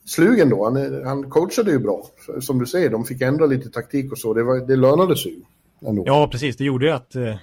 [0.05, 2.03] slugen då, han, eh, han coachade ju bra.
[2.41, 4.33] Som du säger, de fick ändra lite taktik och så.
[4.33, 5.41] Det, var, det lönade sig ju.
[5.89, 6.03] Ändå.
[6.05, 6.57] Ja, precis.
[6.57, 7.35] Det gjorde ju att, eh,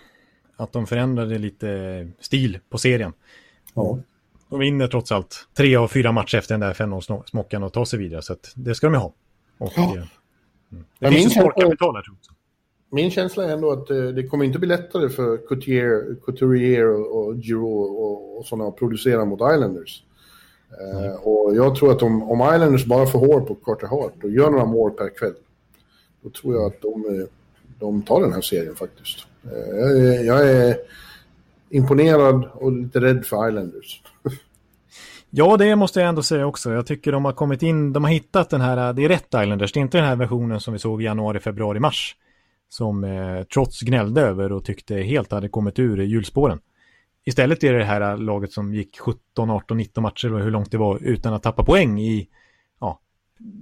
[0.57, 3.13] att de förändrade lite stil på serien.
[3.75, 3.99] Ja.
[4.49, 7.99] De vinner trots allt tre av fyra matcher efter den där 5-0-smockan och tar sig
[7.99, 8.23] vidare.
[8.23, 9.13] Så det ska de ju ha.
[9.59, 9.97] Och, Ja.
[10.73, 10.85] Mm.
[10.99, 12.37] Det finns ju min känsla- sparkapital här tror jag.
[12.91, 17.27] Min känsla är ändå att eh, det kommer inte bli lättare för Couturier, Couturier och,
[17.27, 20.03] och Giroud och, och sådana att producera mot Islanders.
[20.81, 24.31] Eh, och jag tror att om, om Islanders bara får hår på Carter Hart och
[24.31, 25.35] gör några mål per kväll,
[26.23, 27.27] då tror jag att de, eh,
[27.79, 29.27] de tar den här serien faktiskt.
[29.45, 30.77] Eh, jag, jag är
[31.71, 34.03] imponerad och lite rädd för Islanders.
[35.39, 36.73] Ja, det måste jag ändå säga också.
[36.73, 39.73] Jag tycker de har kommit in, de har hittat den här, det är rätt Islanders,
[39.73, 42.17] det är inte den här versionen som vi såg i januari, februari, mars.
[42.69, 46.61] Som eh, trots gnällde över och tyckte helt hade kommit ur hjulspåren.
[47.25, 50.71] Istället är det det här laget som gick 17, 18, 19 matcher och hur långt
[50.71, 52.29] det var utan att tappa poäng i
[52.81, 53.01] ja,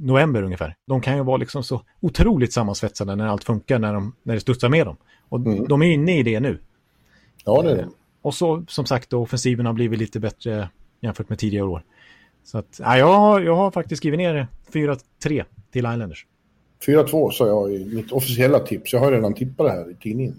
[0.00, 0.76] november ungefär.
[0.86, 4.40] De kan ju vara liksom så otroligt sammansvetsade när allt funkar, när, de, när det
[4.40, 4.96] studsar med dem.
[5.28, 5.64] Och Mm.
[5.68, 6.60] de är inne i det nu.
[7.44, 7.88] Ja, det är det.
[8.22, 10.68] Och så som sagt då, offensiven har blivit lite bättre
[11.04, 11.82] jämfört med tidigare år.
[12.44, 16.26] Så att, ja, jag, har- jag har faktiskt skrivit ner 4-3 till Islanders.
[16.86, 18.92] 4-2 sa jag i mitt officiella tips.
[18.92, 20.36] Jag har redan tippat det här i tidningen.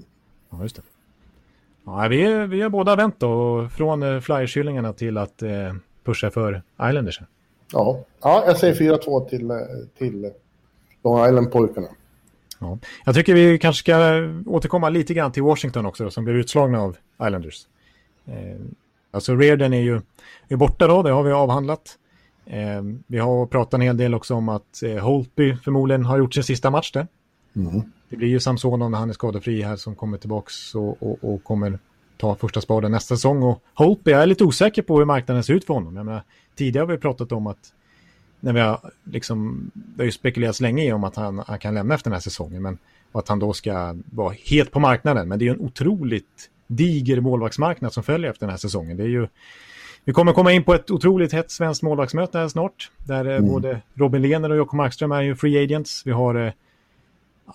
[0.49, 0.81] Ja, just det.
[1.85, 5.49] Ja, vi, är- vi har båda vänt då, från eh, Flyers-hyllningarna till att eh,
[6.03, 7.19] pusha för Islanders.
[7.73, 9.57] Ja, ja jag säger 4-2 till, eh,
[9.97, 10.31] till
[11.03, 11.87] Long Island-pojkarna.
[12.59, 12.77] Ja.
[13.05, 13.97] Jag tycker vi kanske ska
[14.45, 17.67] återkomma lite grann till Washington också, då, som blev utslagna av Islanders.
[18.25, 18.55] Eh,
[19.15, 20.01] alltså Reardon är ju
[20.47, 21.97] är borta då, det har vi avhandlat.
[22.45, 26.33] Eh, vi har pratat en hel del också om att eh, Holtby förmodligen har gjort
[26.33, 27.07] sin sista match där.
[27.55, 27.81] Mm.
[28.09, 31.43] Det blir ju Samsonov när han är skadefri här som kommer tillbaks och, och, och
[31.43, 31.79] kommer
[32.17, 33.43] ta första spaden nästa säsong.
[33.43, 35.95] Och Holtby, jag är lite osäker på hur marknaden ser ut för honom.
[35.95, 36.23] Jag menar,
[36.55, 37.73] tidigare har vi pratat om att
[38.39, 41.95] när vi har liksom, det har ju spekulerats länge om att han, han kan lämna
[41.95, 42.77] efter den här säsongen, men
[43.11, 45.27] och att han då ska vara helt på marknaden.
[45.27, 48.97] Men det är ju en otroligt diger målvaktsmarknad som följer efter den här säsongen.
[48.97, 49.27] Det är ju,
[50.05, 53.81] vi kommer komma in på ett otroligt hett svenskt målvaktsmöte här snart, där eh, både
[53.93, 56.01] Robin Lehner och Jakob Markström är ju free agents.
[56.05, 56.51] Vi har eh,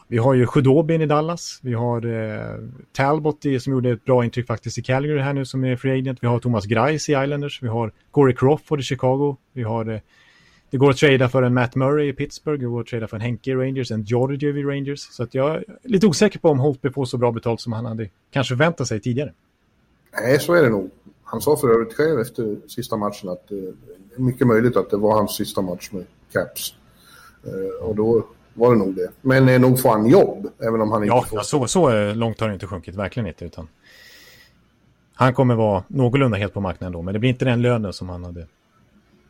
[0.08, 1.60] vi har ju Khudobin i Dallas.
[1.62, 2.56] Vi har eh,
[2.92, 5.98] Talbot i, som gjorde ett bra intryck faktiskt i Calgary här nu som är free
[5.98, 6.18] agent.
[6.22, 7.62] Vi har Thomas Greis i Islanders.
[7.62, 9.36] Vi har Corey Crawford i Chicago.
[9.52, 10.00] Vi har
[10.70, 12.60] det går att trada för en Matt Murray i Pittsburgh.
[12.60, 15.00] Det går att trada för en Henke i Rangers, en Georgiev i Rangers.
[15.00, 17.84] Så att jag är lite osäker på om Holtby får så bra betalt som han
[17.84, 19.32] hade kanske förväntat sig tidigare.
[20.12, 20.90] Nej, så är det nog.
[21.24, 24.90] Han sa för övrigt själv efter sista matchen att eh, det är mycket möjligt att
[24.90, 26.74] det var hans sista match med Caps.
[27.44, 29.10] Eh, och då var det nog det.
[29.20, 31.38] Men eh, nog får han jobb, även om han inte Ja, får...
[31.38, 33.44] ja så, så långt har det inte sjunkit, verkligen inte.
[33.44, 33.68] Utan
[35.14, 38.08] han kommer vara någorlunda helt på marknaden då, men det blir inte den lönen som
[38.08, 38.46] han hade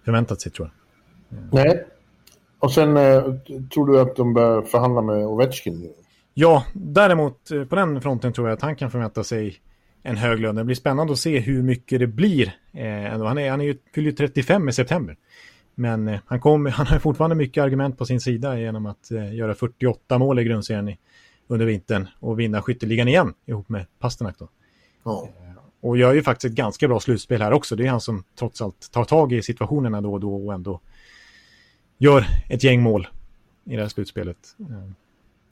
[0.04, 0.79] förväntat sig tror jag.
[1.52, 1.84] Nej.
[2.58, 3.22] Och sen eh,
[3.74, 5.92] tror du att de börjar förhandla med Ovechkin?
[6.34, 9.56] Ja, däremot eh, på den fronten tror jag att han kan förvänta sig
[10.02, 10.54] en hög lön.
[10.54, 12.52] Det blir spännande att se hur mycket det blir.
[12.72, 15.16] Eh, han, är, han är ju, fyller ju 35 i september.
[15.74, 20.18] Men han, kom, han har fortfarande mycket argument på sin sida genom att göra 48
[20.18, 20.96] mål i grundserien
[21.48, 24.38] under vintern och vinna skytteligan igen ihop med Pasternak.
[24.38, 24.48] Då.
[25.04, 25.28] Ja.
[25.80, 27.76] Och gör ju faktiskt ett ganska bra slutspel här också.
[27.76, 30.80] Det är han som trots allt tar tag i situationerna då och då och ändå
[32.00, 33.08] gör ett gäng mål
[33.64, 34.38] i det här slutspelet.
[34.60, 34.92] Eh,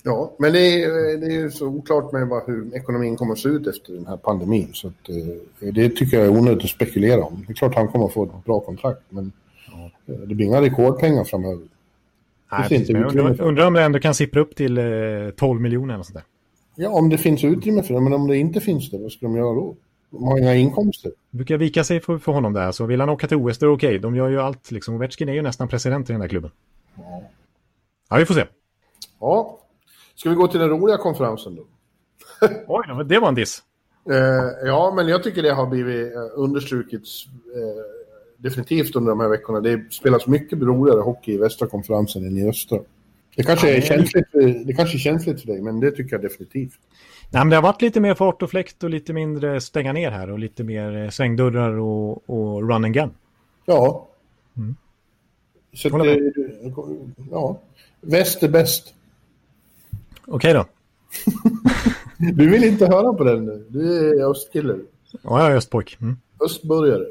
[0.03, 3.39] Ja, men det är, det är ju så oklart med vad, hur ekonomin kommer att
[3.39, 4.71] se ut efter den här pandemin.
[4.73, 7.45] Så att, eh, det tycker jag är onödigt att spekulera om.
[7.47, 9.33] Det är klart han kommer att få ett bra kontrakt, men
[10.07, 11.67] eh, det blir inga rekordpengar framöver.
[12.53, 14.85] Nej, precis, jag undrar, undrar om det ändå kan sippra upp till eh,
[15.37, 16.25] 12 miljoner eller sånt där.
[16.75, 19.27] Ja, om det finns utrymme för det, men om det inte finns det, vad ska
[19.27, 19.77] de göra då?
[20.11, 21.12] Har inga inkomster.
[21.31, 23.66] Det brukar vika sig för, för honom där, så vill han åka till OS, då
[23.66, 23.99] är det okej.
[23.99, 24.94] De gör ju allt, liksom.
[24.94, 26.51] Ovechkin är ju nästan president i den där klubben.
[28.11, 28.44] Ja, vi får se.
[29.21, 29.61] Ja,
[30.14, 31.66] ska vi gå till den roliga konferensen då?
[32.66, 33.62] Oj, det var en diss.
[34.11, 37.83] Eh, ja, men jag tycker det har blivit eh, understrukits eh,
[38.37, 39.61] definitivt under de här veckorna.
[39.61, 42.79] Det spelas mycket roligare hockey i västra konferensen än i östra.
[43.37, 44.27] Det kanske, Ja, är känsligt,
[44.66, 46.79] det kanske är känsligt för dig, men det tycker jag definitivt.
[47.31, 50.11] Nej, men det har varit lite mer fart och fläkt och lite mindre stänga ner
[50.11, 53.11] här och lite mer eh, svängdörrar och, och run and gun.
[53.64, 54.09] Ja.
[54.57, 54.77] Mm.
[55.73, 56.07] Så med.
[56.09, 56.73] eh,
[57.31, 57.61] ja,
[58.01, 58.95] väst är bäst.
[60.27, 60.64] Okej då.
[62.19, 63.67] Du vill inte höra på den nu.
[63.69, 64.79] Du är östkille.
[65.23, 65.99] Ja, jag är östpojk.
[66.01, 66.17] Mm.
[66.45, 67.05] Östburgare.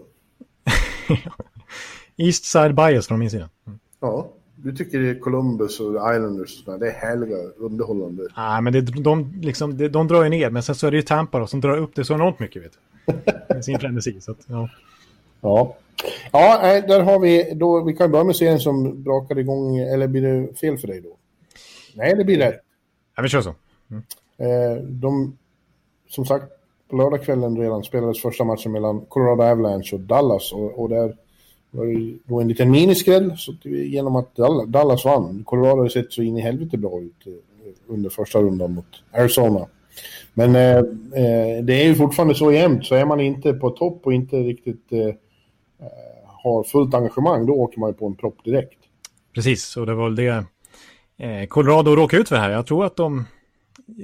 [2.17, 3.49] East side bias från min sida.
[3.67, 3.79] Mm.
[3.99, 4.29] Ja,
[4.63, 8.21] du tycker Columbus och Islanders och sådär, det är härliga, underhållande.
[8.21, 10.91] Nej, ah, men det, de, liksom, de, de drar ju ner, men sen så är
[10.91, 13.13] det ju Tampa då, som drar upp det så enormt mycket, vet du.
[13.53, 14.69] Med sin frenesi, så att, ja.
[15.41, 15.75] Ja.
[16.31, 20.21] Ja, där har vi, då, vi kan börja med serien som brakade igång, eller blir
[20.21, 21.17] det fel för dig då?
[21.95, 22.61] Nej, det blir rätt.
[23.15, 23.55] Ja, vi kör så.
[23.91, 24.03] Mm.
[24.37, 25.37] Eh, de,
[26.09, 26.45] som sagt,
[26.89, 31.15] på lördagskvällen redan spelades första matchen mellan Colorado Avalanche och Dallas och, och där
[31.71, 34.35] var det då en liten miniskräll så genom att
[34.67, 35.43] Dallas vann.
[35.43, 37.33] Colorado har sett så in i helvete bra ut eh,
[37.87, 39.67] under första rundan mot Arizona.
[40.33, 40.77] Men eh,
[41.23, 44.35] eh, det är ju fortfarande så jämnt, så är man inte på topp och inte
[44.35, 45.15] riktigt eh,
[46.25, 48.79] har fullt engagemang, då åker man ju på en propp direkt.
[49.35, 50.45] Precis, och det var väl det
[51.17, 52.49] eh, Colorado råkade ut för här.
[52.49, 53.25] Jag tror att de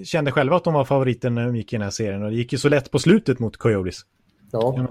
[0.06, 2.36] kände själva att de var favoriter när de gick i den här serien och det
[2.36, 4.02] gick ju så lätt på slutet mot Coyotes.
[4.52, 4.88] Ja.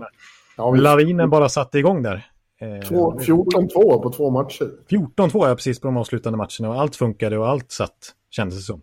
[0.56, 0.80] ja vi...
[0.80, 2.26] Lavinen bara satte igång där.
[2.62, 4.70] 14-2 på två matcher.
[4.88, 8.62] 14-2 ja, precis på de avslutande matcherna och allt funkade och allt satt, kändes det
[8.62, 8.82] som.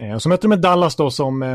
[0.00, 1.54] Eh, så mötte de med Dallas då som eh,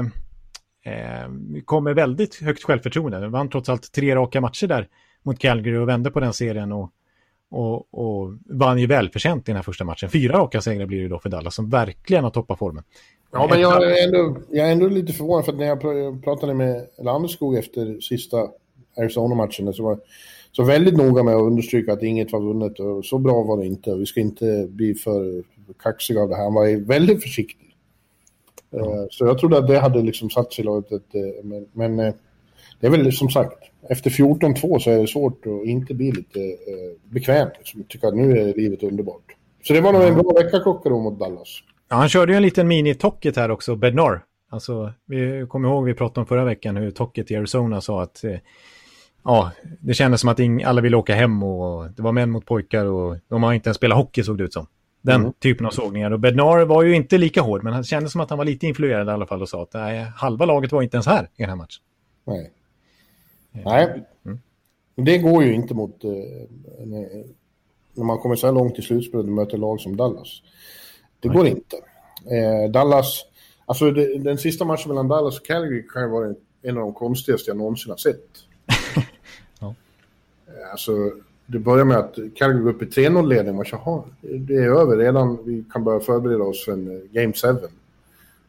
[0.93, 1.29] eh,
[1.65, 3.19] kom med väldigt högt självförtroende.
[3.19, 4.88] De vann trots allt tre raka matcher där
[5.23, 6.91] mot Calgary och vände på den serien och,
[7.51, 10.09] och, och vann ju välförtjänt i den här första matchen.
[10.09, 12.83] Fyra raka segrar blir det då för Dallas som verkligen har toppat formen.
[13.31, 15.81] Ja, men jag är ändå, jag är ändå lite förvånad för att när jag
[16.23, 18.47] pratade med Landeskog efter sista
[18.97, 19.99] Arizona-matchen så var
[20.60, 23.65] så väldigt noga med att understryka att inget var vunnet och så bra var det
[23.65, 23.95] inte.
[23.95, 25.43] Vi ska inte bli för
[25.84, 26.43] kaxiga av det här.
[26.43, 27.76] Han var väldigt försiktig.
[28.72, 29.08] Mm.
[29.12, 30.91] Så jag trodde att det hade liksom satt sig lågt.
[30.91, 31.00] Eh,
[31.43, 32.13] men, men eh,
[32.80, 33.58] det är väl som sagt,
[33.89, 36.39] efter 14-2 så är det svårt att inte bli lite
[37.04, 37.50] bekväm.
[37.58, 37.84] Liksom.
[37.84, 39.36] Tycka att nu är livet underbart.
[39.63, 41.60] Så det var nog en bra väckarklocka då mot Dallas.
[41.89, 44.24] Ja, han körde ju en liten mini-tocket här också, Bednar.
[44.50, 48.24] Alltså, vi kommer ihåg vi pratade om förra veckan hur Tocket i Arizona sa att
[49.23, 52.86] ja, det kändes som att alla ville åka hem och det var män mot pojkar
[52.86, 54.67] och de har inte ens spelat hockey såg det ut som.
[55.01, 55.34] Den mm.
[55.39, 56.12] typen av sågningar.
[56.12, 58.67] Och Bednar var ju inte lika hård, men han kändes som att han var lite
[58.67, 61.41] influerad i alla fall och sa att nej, halva laget var inte ens här i
[61.41, 61.84] den här matchen.
[62.25, 62.51] Nej.
[63.51, 64.03] Nej.
[64.25, 64.39] Mm.
[64.95, 66.03] Det går ju inte mot...
[66.03, 66.12] Eh,
[67.93, 70.41] när man kommer så här långt i slutspelet och möter lag som Dallas.
[71.19, 71.38] Det nej.
[71.38, 71.75] går inte.
[72.36, 73.25] Eh, Dallas...
[73.65, 77.49] Alltså den sista matchen mellan Dallas och Calgary kan ju vara en av de konstigaste
[77.49, 78.48] jag någonsin har sett.
[80.71, 81.12] Alltså,
[81.51, 83.55] det börjar med att Calgary går upp i 3-0-ledning.
[83.55, 85.38] Man jaha, det är över redan.
[85.45, 87.67] Vi kan börja förbereda oss för en eh, Game 7.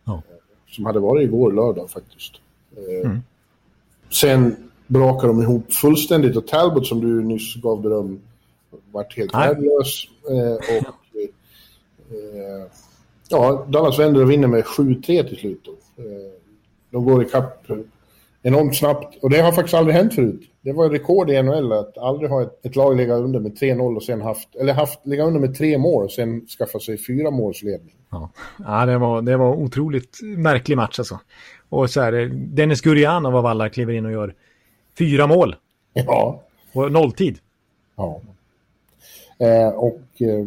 [0.05, 0.23] Ja.
[0.69, 2.33] Som hade varit igår lördag faktiskt.
[2.77, 3.21] Eh, mm.
[4.11, 8.21] Sen brakar de ihop fullständigt och Talbot som du nyss gav beröm
[8.93, 10.05] vart helt värdelös.
[10.31, 10.87] Eh, och
[13.29, 15.69] ja, Dallas vänder och vinner med 7-3 till slut.
[16.91, 17.67] De går ikapp
[18.43, 19.19] enormt snabbt.
[19.23, 20.41] Och det har faktiskt aldrig hänt förut.
[20.61, 23.97] Det var rekord i NHL att aldrig ha ett, ett lag ligga under med 3-0
[23.97, 27.31] och sen haft, eller haft, ligga under med tre mål och sen skaffa sig fyra
[27.31, 27.95] måls ledning.
[28.11, 31.21] Ja, ja det, var, det var otroligt märklig match alltså.
[31.69, 34.35] Och så här, Dennis Gurianov av alla kliver in och gör
[34.99, 35.57] fyra mål.
[35.93, 36.43] Ja.
[36.73, 37.39] Och nolltid.
[37.97, 38.21] Ja.
[39.39, 40.47] Eh, och eh,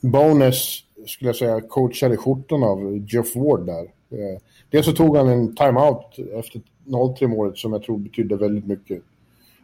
[0.00, 3.82] Bonus skulle jag säga coachade skjortan av Jeff Ward där.
[4.10, 8.66] Eh, dels så tog han en timeout efter 0-3 målet som jag tror betydde väldigt
[8.66, 9.02] mycket.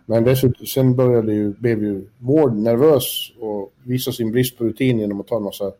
[0.06, 4.98] Men dessutom, sen började ju, blev ju Ward nervös och visade sin brist på rutin
[4.98, 5.72] genom att ta en massa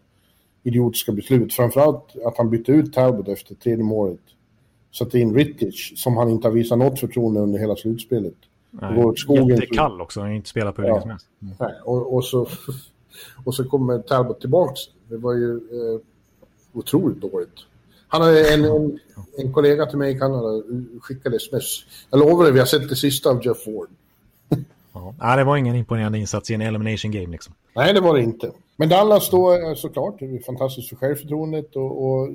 [0.63, 1.53] idiotiska beslut.
[1.55, 4.21] Framförallt att han bytte ut Talbot efter tredje målet.
[4.93, 8.35] Satte in Rittich, som han inte har visat något förtroende under hela slutspelet.
[8.71, 10.95] Nej, skogen jättekall också, han har inte spelat på hur ja.
[10.95, 11.27] länge som helst.
[11.43, 11.55] Mm.
[11.61, 12.47] Nej, och, och, så,
[13.45, 14.75] och så kommer Talbot tillbaka.
[15.09, 16.01] Det var ju eh,
[16.73, 17.67] otroligt dåligt.
[18.13, 18.99] Han har en, en,
[19.39, 20.63] en, kollega till mig i Kanada
[21.01, 21.85] skickade sms.
[22.11, 23.89] Jag lovar dig, vi har sett det sista av Jeff Ford.
[25.21, 27.55] ja, det var ingen imponerande insats i en elimination game liksom.
[27.75, 28.51] Nej, det var det inte.
[28.77, 32.29] Men Dallas då såklart, det är fantastiskt för självförtroendet och, och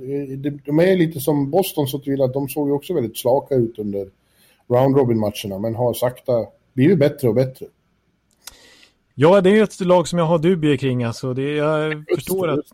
[0.65, 3.79] de är lite som Boston så till att de såg ju också väldigt slaka ut
[3.79, 4.07] under
[4.67, 7.65] round robin-matcherna men har sakta blivit bättre och bättre.
[9.15, 11.03] Ja, det är ett lag som jag har dubier kring.
[11.03, 11.33] Alltså.
[11.33, 12.65] Det, jag förstår att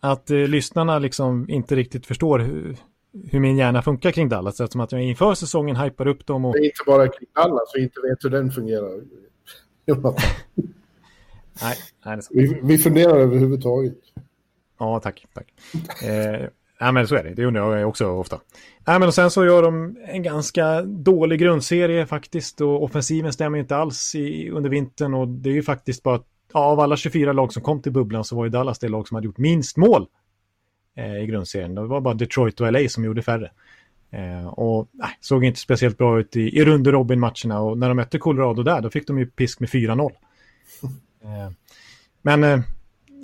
[0.00, 2.76] att eh, lyssnarna liksom inte riktigt förstår hur,
[3.30, 4.60] hur min hjärna funkar kring Dallas.
[4.60, 6.44] Eftersom att jag inför säsongen hypar upp dem.
[6.44, 6.52] Och...
[6.52, 9.00] Det är inte bara kring Dallas och inte vet hur den fungerar.
[11.62, 13.98] nej, nej vi, vi funderar överhuvudtaget.
[14.78, 15.26] Ja, tack.
[15.34, 15.54] tack.
[16.04, 16.48] eh,
[16.80, 17.34] nej, men så är det.
[17.34, 18.40] Det undrar jag också ofta.
[18.86, 22.60] Nej, men och sen så gör de en ganska dålig grundserie faktiskt.
[22.60, 25.14] Och offensiven stämmer inte alls i, under vintern.
[25.14, 28.24] Och det är ju faktiskt bara ja, av alla 24 lag som kom till bubblan
[28.24, 30.06] så var ju Dallas det lag som hade gjort minst mål
[30.96, 31.74] eh, i grundserien.
[31.74, 33.50] Det var bara Detroit och LA som gjorde färre.
[34.10, 37.96] Eh, och nej, såg inte speciellt bra ut i, i runde Robin-matcherna och när de
[37.96, 40.10] mötte Colorado där då fick de ju pisk med 4-0.
[41.22, 41.50] Eh,
[42.22, 42.60] men eh,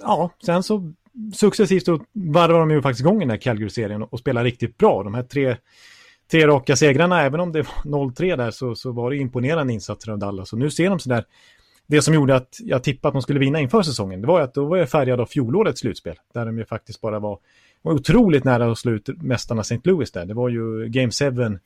[0.01, 0.93] ja, sen så
[1.35, 5.03] successivt så varvar de ju faktiskt igång den här Calgary-serien och, och spelar riktigt bra.
[5.03, 5.57] De här tre,
[6.31, 10.13] tre raka segrarna, även om det var 0-3 där så, så var det imponerande insatser
[10.13, 10.53] av Dallas.
[10.53, 11.25] Och nu ser de sådär,
[11.87, 14.55] det som gjorde att jag tippade att de skulle vinna inför säsongen, det var att
[14.55, 17.39] då var jag färgad av fjolårets slutspel, där de ju faktiskt bara var,
[17.83, 19.81] var otroligt nära att slå ut mästarna St.
[19.85, 20.25] Louis där.
[20.25, 21.59] Det var ju Game 7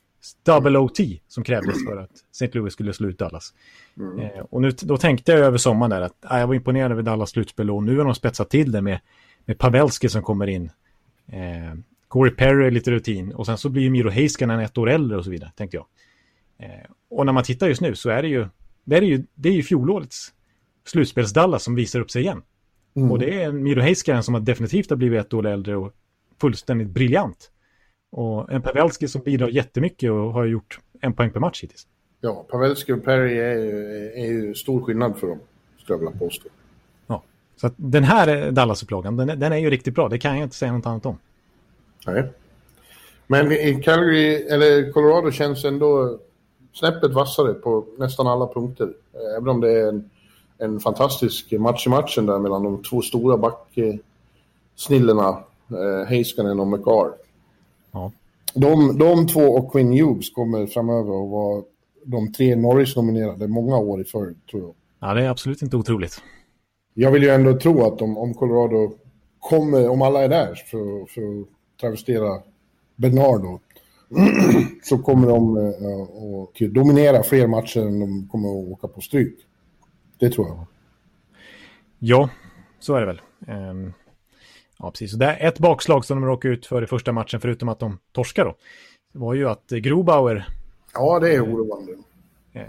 [0.45, 0.99] double OT
[1.29, 2.51] som krävdes för att St.
[2.53, 3.55] Louis skulle slå ut Dallas.
[3.97, 4.19] Mm.
[4.19, 7.03] Eh, och nu, då tänkte jag över sommaren där att ah, jag var imponerad över
[7.03, 9.01] Dallas slutspel och nu har de spetsat till det med,
[9.45, 10.71] med Pavelski som kommer in.
[11.27, 15.19] Eh, Corey Perry lite rutin och sen så blir ju Miro Heiskanen ett år äldre
[15.19, 15.87] och så vidare, tänkte jag.
[16.59, 18.47] Eh, och när man tittar just nu så är det ju,
[18.89, 20.33] det är ju, det är ju fjolårets
[20.85, 22.43] slutspels-Dallas som visar upp sig igen.
[22.97, 23.11] Mm.
[23.11, 25.93] Och det är Miro Heiskanen som har definitivt har blivit ett år äldre och
[26.41, 27.51] fullständigt briljant.
[28.11, 31.87] Och en Pavelski som bidrar jättemycket och har gjort en poäng per match hittills.
[32.21, 35.39] Ja, Pavelski och Perry är ju, är ju stor skillnad för dem,
[35.79, 36.49] skulle jag vilja påstå.
[37.07, 37.23] Ja,
[37.57, 40.09] så den här Dallas-upplagan, den, den, är ju riktigt bra.
[40.09, 41.19] Det kan jag inte säga något annat om.
[42.07, 42.25] Nej.
[43.27, 46.19] Men i Calgary, eller Colorado känns ändå
[46.73, 48.93] snäppet vassare på nästan alla punkter.
[49.37, 50.11] Även om det är en,
[50.59, 55.29] en fantastisk match i matchen där mellan de två stora backsnillena,
[55.71, 57.13] eh, Heiskanen och McCarr.
[57.93, 58.13] Ja.
[58.55, 61.63] De, de två och Quinn Hughes kommer framöver att vara
[62.05, 64.75] de tre Norris-nominerade många år i följd, tror jag.
[65.01, 66.23] Ja, det är absolut inte otroligt.
[66.95, 68.93] Jag vill ju ändå tro att om, om Colorado
[69.39, 71.49] kommer, om alla är där, för, för att
[71.81, 72.43] travestera
[72.97, 73.61] Bernardo,
[74.83, 79.37] så kommer de att dominera fler matcher än de kommer att åka på stryk.
[80.19, 80.67] Det tror jag.
[81.99, 82.31] Ja,
[82.79, 83.21] så är det väl.
[83.71, 83.93] Um,
[84.79, 85.11] Ja, precis.
[85.11, 87.79] Så det är ett bakslag som de råkade ut för i första matchen, förutom att
[87.79, 88.55] de torskar då.
[89.13, 90.49] Det var ju att Grobauer...
[90.95, 91.93] Ja, det är oroande.
[92.53, 92.63] Eh,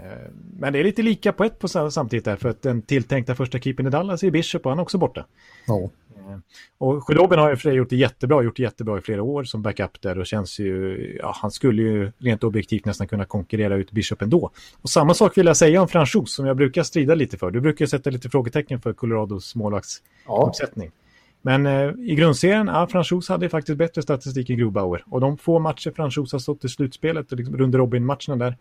[0.58, 3.58] men det är lite lika på ett på samtidigt där, för att den tilltänkta första
[3.58, 5.26] keepern i Dallas är Bishop och han är också borta.
[5.66, 5.90] Ja.
[6.30, 6.38] Eh,
[6.78, 9.62] och Sjödobben har ju för gjort det jättebra, gjort det jättebra i flera år som
[9.62, 13.92] backup där och känns ju, ja, han skulle ju rent objektivt nästan kunna konkurrera ut
[13.92, 14.50] Bishop ändå.
[14.82, 17.50] Och samma sak vill jag säga om Franchos som jag brukar strida lite för.
[17.50, 20.90] Du brukar sätta lite frågetecken för Colorados målvaktsuppsättning.
[20.94, 21.00] Ja.
[21.42, 25.04] Men eh, i grundserien, ja, Franchos hade faktiskt bättre statistik än Grubauer.
[25.06, 28.56] Och de få matcher Franchos har stått i slutspelet, liksom runt Robin-matcherna där,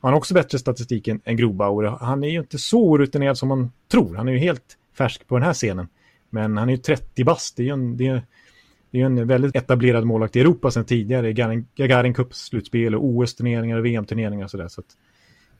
[0.00, 1.84] han har också bättre statistik än, än Grubauer.
[1.84, 4.14] Han är ju inte så orutinerad som man tror.
[4.14, 5.88] Han är ju helt färsk på den här scenen.
[6.30, 7.56] Men han är ju 30 bast.
[7.56, 8.22] Det är ju en, det är,
[8.90, 11.32] det är en väldigt etablerad målvakt i Europa sedan tidigare.
[11.32, 14.68] Gagarin, Gagarin Cups slutspel och OS-turneringar och VM-turneringar och sådär.
[14.68, 14.86] Så att,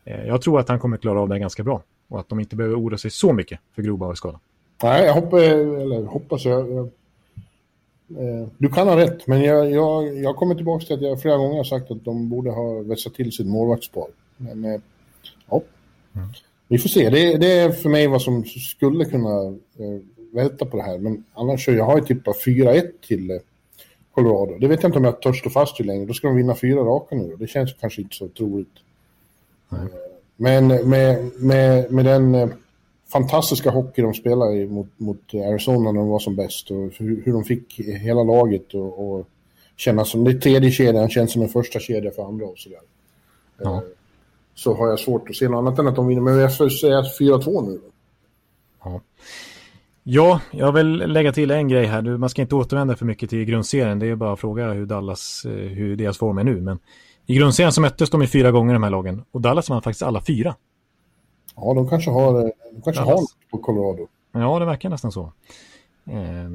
[0.05, 1.83] eh, jag tror att han kommer klara av det ganska bra.
[2.09, 4.41] Och att de inte behöver oroa sig så mycket för Grubauers skada.
[4.83, 6.87] Nej, jag hoppas, eller hoppas jag, jag
[8.19, 11.37] eh, du kan ha rätt, men jag, jag, jag kommer tillbaka till att jag flera
[11.37, 14.07] gånger har sagt att de borde ha vässat till sitt målvaktspar.
[14.37, 14.81] Men eh,
[15.51, 15.63] ja,
[16.17, 16.29] mm.
[16.69, 17.11] vi får se.
[17.11, 19.57] Det, det, är för mig vad som skulle kunna
[20.33, 20.99] eh, välta på det här.
[20.99, 23.37] Men annars så jag har jag tippat 4-1 till eh,
[24.15, 24.59] Colorado.
[24.59, 26.07] Det vet jag inte om jag törs stå fast vid längre.
[26.07, 27.37] Då ska de vinna fyra raka nu.
[27.39, 28.75] Det känns kanske inte så troligt.
[29.73, 29.89] Mm.
[30.37, 32.49] Men med, med, med den eh,
[33.13, 37.33] fantastiska hockey de spelade mot, mot Arizona när de var som bäst och hur, hur
[37.33, 39.29] de fick hela laget och, och
[39.77, 42.81] känna som det tredje kedjan känns som en första kedja för andra och sådär.
[43.59, 43.77] Ja.
[43.77, 43.83] Eh,
[44.55, 46.23] så har jag svårt att se något annat än att de vinner.
[46.23, 47.81] Men jag får säga 4-2 nu.
[48.85, 49.01] Ja.
[50.13, 52.03] Ja, jag vill lägga till en grej här.
[52.03, 53.99] Man ska inte återvända för mycket till grundserien.
[53.99, 56.61] Det är bara att fråga hur Dallas, eh, hur deras form är nu.
[56.61, 56.79] Men
[57.27, 59.25] i grundserien så möttes de i fyra gånger de här lagen.
[59.31, 60.55] Och Dallas vann faktiskt alla fyra.
[61.57, 64.09] Ja, de kanske har, de kanske har något på Colorado.
[64.33, 65.33] Ja, det verkar nästan så.
[66.11, 66.51] Eh,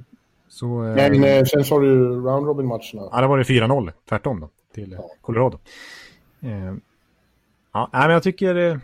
[0.47, 3.09] så eh, Men eh, sen så har du round robin-matcherna.
[3.11, 5.09] Ja, det var det 4-0, tvärtom då, till ja.
[5.21, 5.57] Colorado.
[6.41, 6.73] Eh,
[7.73, 8.77] ja, men jag tycker, eh,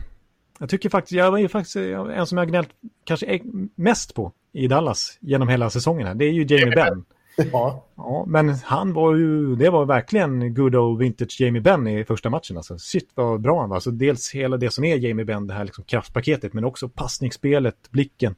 [0.61, 2.69] jag tycker faktiskt, jag är faktiskt en som jag gnällt
[3.03, 3.41] kanske
[3.75, 6.15] mest på i Dallas genom hela säsongen här.
[6.15, 7.05] Det är ju Jamie Benn.
[7.51, 7.85] Ja.
[7.95, 8.25] ja.
[8.27, 12.57] Men han var ju, det var verkligen good old vintage Jamie Benn i första matchen.
[12.57, 13.77] Alltså, shit vad bra han var.
[13.77, 17.91] Alltså, dels hela det som är Jamie Benn, det här liksom kraftpaketet, men också passningsspelet,
[17.91, 18.35] blicken.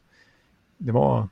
[0.78, 1.30] Det var...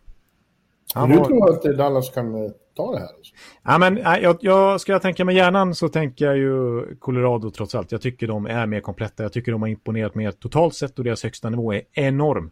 [0.93, 1.25] Han du var...
[1.25, 3.05] tror att Dallas kan eh, ta det här?
[3.05, 3.33] Alltså?
[3.63, 7.75] Ja, men, jag, jag, ska jag tänka med hjärnan så tänker jag ju Colorado trots
[7.75, 7.91] allt.
[7.91, 9.23] Jag tycker de är mer kompletta.
[9.23, 12.51] Jag tycker de har imponerat mer totalt sett och deras högsta nivå är enorm.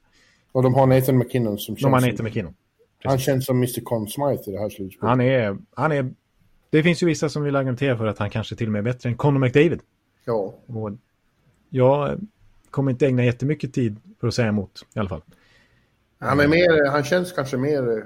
[0.51, 1.83] Och de har Nathan McKinnon som känns...
[1.83, 2.53] De har Nathan McKinnon.
[3.03, 3.81] Han känns som Mr.
[3.83, 5.09] Conn Smythe i det här slutspelet.
[5.09, 6.13] Han är, han är...
[6.69, 8.83] Det finns ju vissa som vill argumentera för att han kanske till och med är
[8.83, 9.79] bättre än Conor McDavid.
[10.25, 10.53] Ja.
[10.65, 10.91] Och
[11.69, 12.19] jag
[12.71, 15.21] kommer inte ägna jättemycket tid för att säga emot i alla fall.
[16.19, 18.03] Han är mer, han känns kanske mer...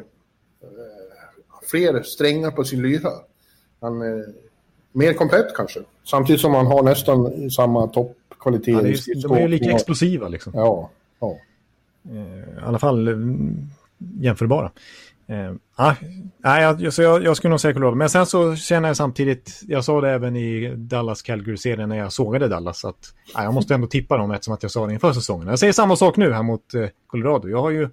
[0.64, 3.10] Eh, fler strängar på sin lyra.
[3.82, 4.26] Han, eh,
[4.92, 5.80] mer komplett kanske.
[6.04, 8.84] Samtidigt som man har nästan samma toppkvalitet.
[8.84, 10.54] Är, de är ju lika explosiva liksom.
[10.56, 10.90] Ja,
[11.20, 11.38] ja.
[12.10, 13.70] Eh, I alla fall mm,
[14.20, 14.72] jämförbara.
[15.28, 15.96] Eh, ah,
[16.38, 17.96] nej, jag, så jag, jag skulle nog säga Colorado.
[17.96, 22.48] Men sen så känner jag samtidigt, jag sa det även i Dallas-Calgary-serien när jag sågade
[22.48, 25.48] Dallas, att ah, jag måste ändå tippa dem eftersom att jag sa det inför säsongen.
[25.48, 27.50] Jag säger samma sak nu här mot eh, Colorado.
[27.50, 27.90] Jag, har ju,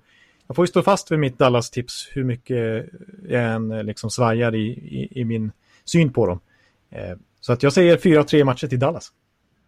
[0.51, 2.87] jag får ju stå fast vid mitt Dallas-tips hur mycket
[3.29, 5.53] jag än eh, liksom svajar i, i, i min
[5.85, 6.41] syn på dem.
[6.91, 9.13] Eh, så att jag säger 4-3 matcher till Dallas.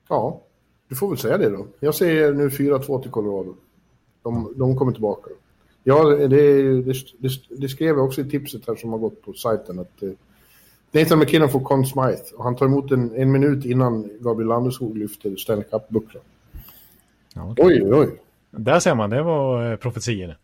[0.08, 0.42] ja,
[0.88, 1.66] du får väl säga det då.
[1.80, 3.54] Jag säger nu 4-2 till Colorado.
[4.22, 5.30] De, de kommer tillbaka.
[5.84, 6.28] Ja, det,
[6.82, 6.94] det,
[7.48, 9.78] det, skrev jag också i tipset här som har gått på sajten.
[9.78, 10.10] Att, eh,
[10.90, 14.98] Nathan McKinnon får Conn Smythe och han tar emot en, en minut innan Gabriel Landeskog
[14.98, 16.22] lyfter Stanley Cup-bucklan.
[17.34, 17.82] Ja, okej.
[17.82, 18.20] Oj, oj.
[18.50, 20.38] Där ser man, det var profetier.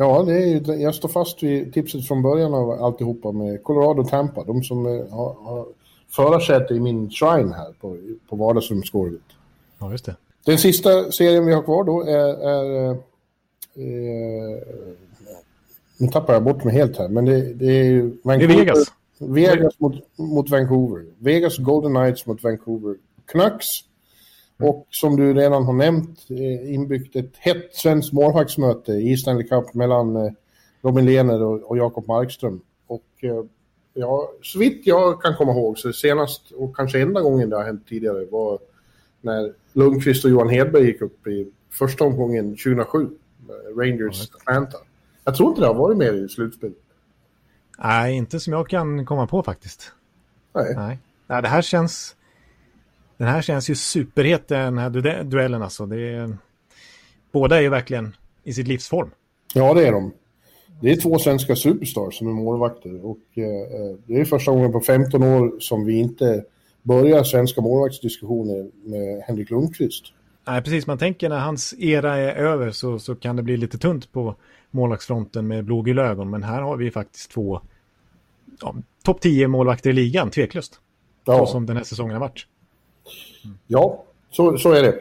[0.00, 4.02] Ja, det är, ju- jag står fast vid tipset från början av alltihopa med Colorado
[4.02, 4.44] och Tampa.
[4.44, 5.66] De som eh, har, har
[6.08, 7.96] förarsäte i min shrine här på,
[8.28, 9.20] på vardagsrumsgolvet.
[9.78, 10.16] Ja, just det.
[10.44, 12.48] Den sista serien vi har kvar då är...
[12.48, 12.96] är eh,
[15.98, 18.10] nu tappar jag bort mig helt här, men det, det är ju...
[18.22, 18.92] Det är Vegas.
[19.18, 21.04] Vegas mot, mot Vancouver.
[21.18, 22.96] Vegas Golden Knights mot Vancouver
[23.26, 23.66] Canucks.
[24.62, 29.74] Och som du redan har nämnt, eh, inbyggt ett hett svenskt målvaktsmöte i Stanley Cup
[29.74, 30.32] mellan eh,
[30.82, 32.60] Robin Lehner och, Jakob Markström.
[32.86, 33.44] Och eh,
[33.94, 37.64] ja, så vitt jag kan komma ihåg så senast och kanske enda gången det har
[37.64, 38.58] hänt tidigare var
[39.20, 43.08] när Lundqvist och Johan Hedberg gick upp i första omgången 2007.
[43.46, 44.78] med Rangers Atlanta.
[45.24, 46.72] Jag tror inte det har varit mer i slutspel.
[47.78, 49.92] Nej, inte som jag kan komma på faktiskt.
[50.52, 50.74] Nej.
[50.76, 52.16] Nej, Nej det här känns...
[53.20, 55.86] Den här känns ju superhet, den här du- duellen alltså.
[55.86, 56.36] Det är,
[57.32, 59.10] båda är ju verkligen i sitt livsform.
[59.54, 60.12] Ja, det är de.
[60.80, 64.80] Det är två svenska superstars som är målvakter och eh, det är första gången på
[64.80, 66.44] 15 år som vi inte
[66.82, 70.04] börjar svenska målvaktsdiskussioner med Henrik Lundqvist.
[70.46, 70.86] Nej, precis.
[70.86, 74.34] Man tänker när hans era är över så, så kan det bli lite tunt på
[74.70, 76.30] målvaktsfronten med blågula ögon.
[76.30, 77.60] Men här har vi faktiskt två
[78.60, 80.74] ja, topp 10 målvakter i ligan, tveklöst.
[80.74, 80.80] Så
[81.24, 82.46] Ja, som den här säsongen har varit.
[83.66, 84.94] Ja så, så är det.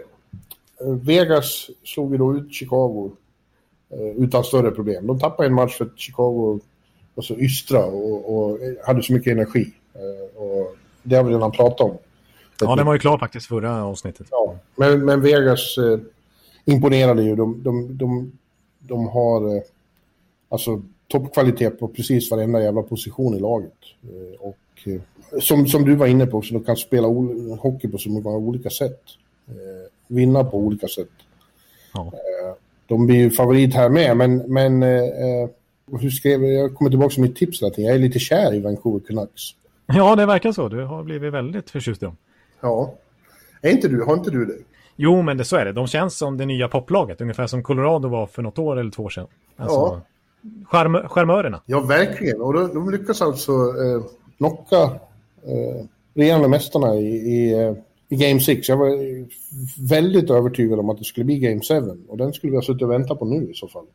[0.82, 3.12] Eh, Vegas slog ju då ut Chicago
[3.90, 5.08] eh, utan större problem.
[5.08, 6.60] De tappade en match för att Chicago
[7.16, 9.74] var så ystra och, och hade så mycket energi.
[9.94, 11.98] Eh, och det har vi redan pratat om.
[12.62, 14.28] Ja, den var ju klar faktiskt förra avsnittet.
[14.32, 16.00] Ja, men, men Vegas eh,
[16.66, 17.36] imponerade ju.
[17.36, 18.32] De, de, de,
[18.80, 19.62] de har eh,
[20.50, 23.78] alltså toppkvalitet på precis varenda jävla position i laget.
[24.04, 24.58] Eh, och
[25.42, 27.08] som, som du var inne på också, de kan spela
[27.62, 29.02] hockey på så många olika sätt.
[29.48, 29.54] Eh,
[30.08, 31.10] vinna på olika sätt.
[31.94, 32.06] Ja.
[32.06, 32.54] Eh,
[32.88, 35.50] de blir ju favorit här med, men, men eh, eh,
[36.00, 36.64] hur skrev jag?
[36.64, 37.86] Jag kommer tillbaka till mitt tips tiden.
[37.86, 39.42] Jag är lite kär i Vancouver Canucks.
[39.86, 40.70] ja, det verkar så.
[40.70, 42.18] Du har blivit väldigt förtjust i dem.
[42.62, 42.94] Ja.
[43.62, 44.04] Är inte du?
[44.04, 44.58] Har inte du det?
[44.96, 45.72] Jo, men det, så är det.
[45.72, 49.04] De känns som det nya poplaget, ungefär som Colorado var för något år eller två
[49.04, 49.28] år sedan.
[49.58, 50.02] Alltså, Ja.
[50.68, 51.62] charm, charmörerna.
[51.66, 52.42] Ja, verkligen.
[52.42, 54.04] Och de, de lyckas alltså eh,
[54.38, 55.00] knocka
[55.46, 57.74] eh, regerande mästarna i, i, eh,
[58.10, 58.70] i Game 6.
[58.70, 59.26] Jag var eh,
[59.90, 62.06] väldigt övertygad om att det skulle bli Game 7.
[62.08, 63.86] Och den skulle vi ha suttit och väntat på nu i så fall.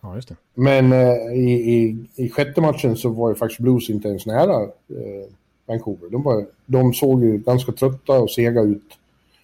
[0.00, 0.36] Ja, just det.
[0.54, 4.62] Men eh, i, i, i sjätte matchen så var ju faktiskt Blues inte ens nära
[4.62, 5.30] eh,
[5.66, 6.10] Vancouver.
[6.10, 8.98] De, var, de såg ju ganska trötta och sega ut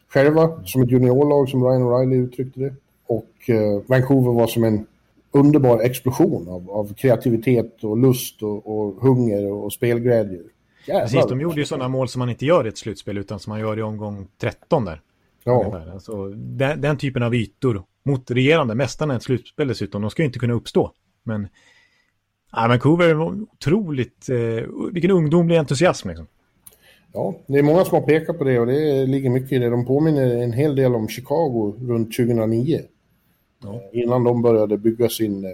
[0.09, 2.75] själva, som ett juniorlag som Ryan O'Reilly uttryckte det.
[3.07, 4.87] Och eh, Vancouver var som en
[5.33, 10.41] underbar explosion av, av kreativitet och lust och, och hunger och spelglädje.
[10.99, 11.29] Precis, Jävlar.
[11.29, 13.61] de gjorde ju sådana mål som man inte gör i ett slutspel utan som man
[13.61, 15.01] gör i omgång 13 där.
[15.45, 15.83] Ja.
[15.93, 20.23] Alltså, den, den typen av ytor mot regerande mästarna i ett slutspel dessutom, de ska
[20.23, 20.93] ju inte kunna uppstå.
[21.23, 21.49] Men
[22.53, 26.27] ja, Vancouver var otroligt, eh, vilken ungdomlig entusiasm liksom.
[27.13, 29.71] ja, det är många som har pekat på det och det ligger mycket i det.
[29.71, 32.81] De påminner en hel del om Chicago runt 2009.
[33.63, 33.81] Ja.
[33.93, 35.51] innan de började bygga sin eh,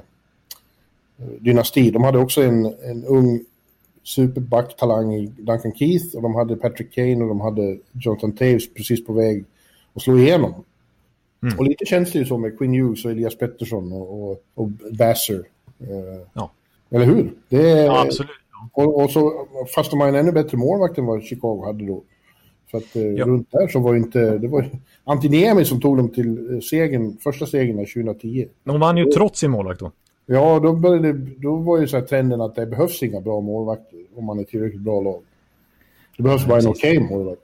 [1.41, 1.91] dynasti.
[1.91, 3.41] De hade också en, en ung
[4.07, 9.07] superbacktalang i Duncan Keith och de hade Patrick Kane och de hade Jonathan Taves precis
[9.07, 9.45] på väg
[9.95, 10.55] att slå igenom.
[11.43, 11.59] Mm.
[11.59, 14.69] Och lite känns det ju så med Quinn Hughes och Elias Pettersson och, och, och
[14.99, 15.43] Basser.
[15.81, 16.51] Eh, Ja.
[16.91, 17.33] Eller hur?
[17.49, 18.31] Det är, Ja, absolut.
[18.73, 22.03] och, och så, fast de har en ännu bättre målvakt än vad Chicago hade då.
[22.71, 23.25] För att eh, Ja.
[23.25, 24.39] runt där så var ju inte...
[24.39, 24.71] Det var
[25.05, 28.49] Antiniemi som tog dem till eh, segern, första segern 2010.
[28.65, 29.93] De vann ju trots sin målvakt då.
[30.27, 33.99] Ja, då, började, då var ju så här trenden att det behövs inga bra målvakter
[34.17, 35.23] om man är tillräckligt bra lag.
[36.17, 37.43] Det behövs bara en okej målvakt.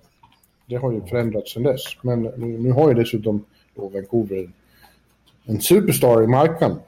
[0.66, 1.82] Det har ju förändrats sedan dess.
[2.02, 4.52] Men nu, nu har ju dessutom då Vancouver en,
[5.44, 6.78] en superstar i marknaden.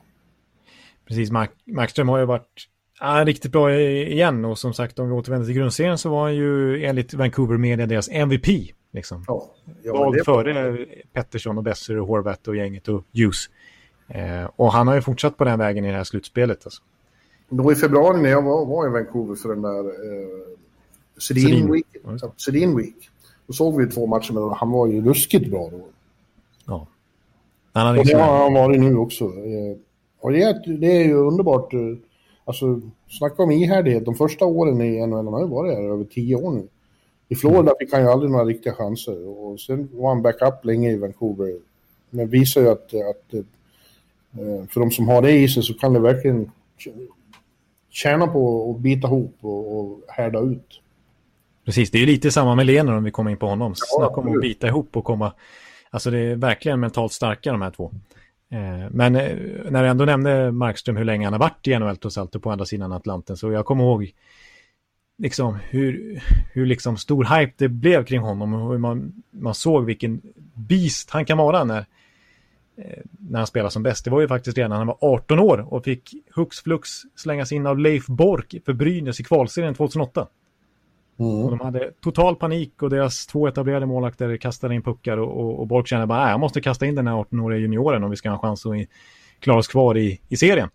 [1.08, 2.68] Precis, Mark, Markström har ju varit
[3.00, 6.34] Ja, riktigt bra igen och som sagt om vi återvänder till grundserien så var han
[6.34, 8.46] ju enligt Vancouver Media deras MVP.
[8.92, 9.24] Liksom.
[9.26, 9.50] Ja,
[9.82, 10.24] ja, Vald det...
[10.24, 13.50] före Pettersson och Besser och Horvath och gänget och Hughes.
[14.08, 16.60] Eh, och han har ju fortsatt på den vägen i det här slutspelet.
[16.64, 16.82] Alltså.
[17.48, 20.58] Då i februari när jag var, var i Vancouver för den där eh,
[21.18, 21.86] Sedin Week,
[22.36, 23.10] Sedin Week.
[23.46, 25.80] Då såg vi två matcher med Han var ju ruskigt bra då.
[26.66, 26.86] Ja.
[27.72, 29.24] Han hade och det har han varit nu också.
[29.24, 29.76] Eh,
[30.20, 31.72] och det är, det är ju underbart.
[31.72, 31.80] Eh,
[32.44, 34.04] alltså, snacka om ihärdighet.
[34.04, 36.68] De första åren i NHL, han har ju varit här över tio år nu.
[37.28, 39.28] I Florida fick han ju aldrig några riktiga chanser.
[39.28, 41.58] Och sen var han backup länge i Vancouver.
[42.10, 43.40] Men visar ju att, att eh,
[44.70, 46.50] för de som har det i sig så kan det verkligen
[47.90, 50.80] tjäna på att bita ihop och, och härda ut.
[51.64, 53.74] Precis, det är ju lite samma med Lener om vi kommer in på honom.
[53.76, 55.32] Snacka om att bita ihop och komma...
[55.90, 57.92] Alltså det är verkligen mentalt starka de här två.
[58.50, 59.36] Eh, men eh,
[59.70, 62.50] när jag ändå nämnde Markström hur länge han har varit i NHL trots allt på
[62.50, 64.12] andra sidan Atlanten så jag kommer ihåg
[65.18, 66.22] liksom hur,
[66.52, 70.20] hur liksom stor hype det blev kring honom och hur man, man såg vilken
[70.54, 71.84] beast han kan vara när, eh,
[73.18, 74.04] när han spelar som bäst.
[74.04, 77.52] Det var ju faktiskt redan när han var 18 år och fick hux flux slängas
[77.52, 80.26] in av Leif Bork för Brynäs i kvalserien 2008.
[81.18, 81.32] Mm.
[81.32, 85.60] Och de hade total panik och deras två etablerade målvakter kastade in puckar och, och,
[85.60, 88.28] och Bork kände bara jag måste kasta in den här 18-åriga junioren om vi ska
[88.28, 88.72] ha en chans att
[89.40, 90.68] klara oss kvar i, i serien.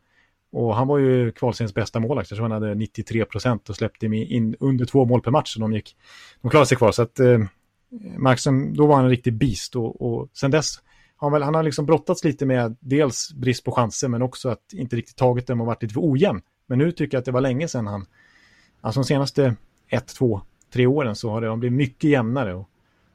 [0.51, 4.55] Och han var ju kvalseriens bästa målvakt, så han hade 93 procent och släppte in
[4.59, 5.53] under två mål per match.
[5.53, 5.95] Så de, gick,
[6.41, 6.91] de klarade sig kvar.
[6.91, 7.39] Så att eh,
[8.17, 10.75] Markström, då var han en riktig beast och, och sen dess
[11.19, 14.73] han, väl, han har liksom brottats lite med dels brist på chanser men också att
[14.73, 16.41] inte riktigt tagit dem och varit lite för ojämn.
[16.67, 18.05] Men nu tycker jag att det var länge sedan han,
[18.81, 19.55] alltså de senaste
[19.87, 20.41] ett, två,
[20.73, 22.55] tre åren så har det blivit mycket jämnare.
[22.55, 22.69] Och,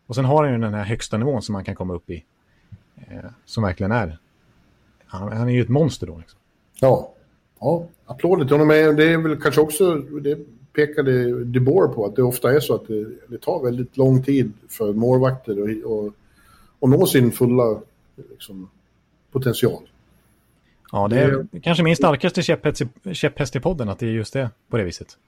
[0.06, 2.24] och sen har han ju den här högsta nivån som man kan komma upp i.
[2.96, 4.18] Eh, som verkligen är.
[5.06, 6.18] Han, han, är ju ett monster då.
[6.18, 6.40] Liksom.
[6.80, 7.12] Ja,
[7.60, 8.68] ja applåder till honom.
[8.68, 10.38] Det är väl kanske också, det
[10.72, 14.52] pekade DeBoer på, att det ofta är så att det, det tar väldigt lång tid
[14.68, 15.52] för målvakter
[16.80, 17.80] att nå sin fulla
[18.30, 18.70] liksom,
[19.32, 19.82] potential.
[20.92, 24.10] Ja, det är det, kanske min starkaste käpphäst i, käpphäst i podden, att det är
[24.10, 25.18] just det på det viset.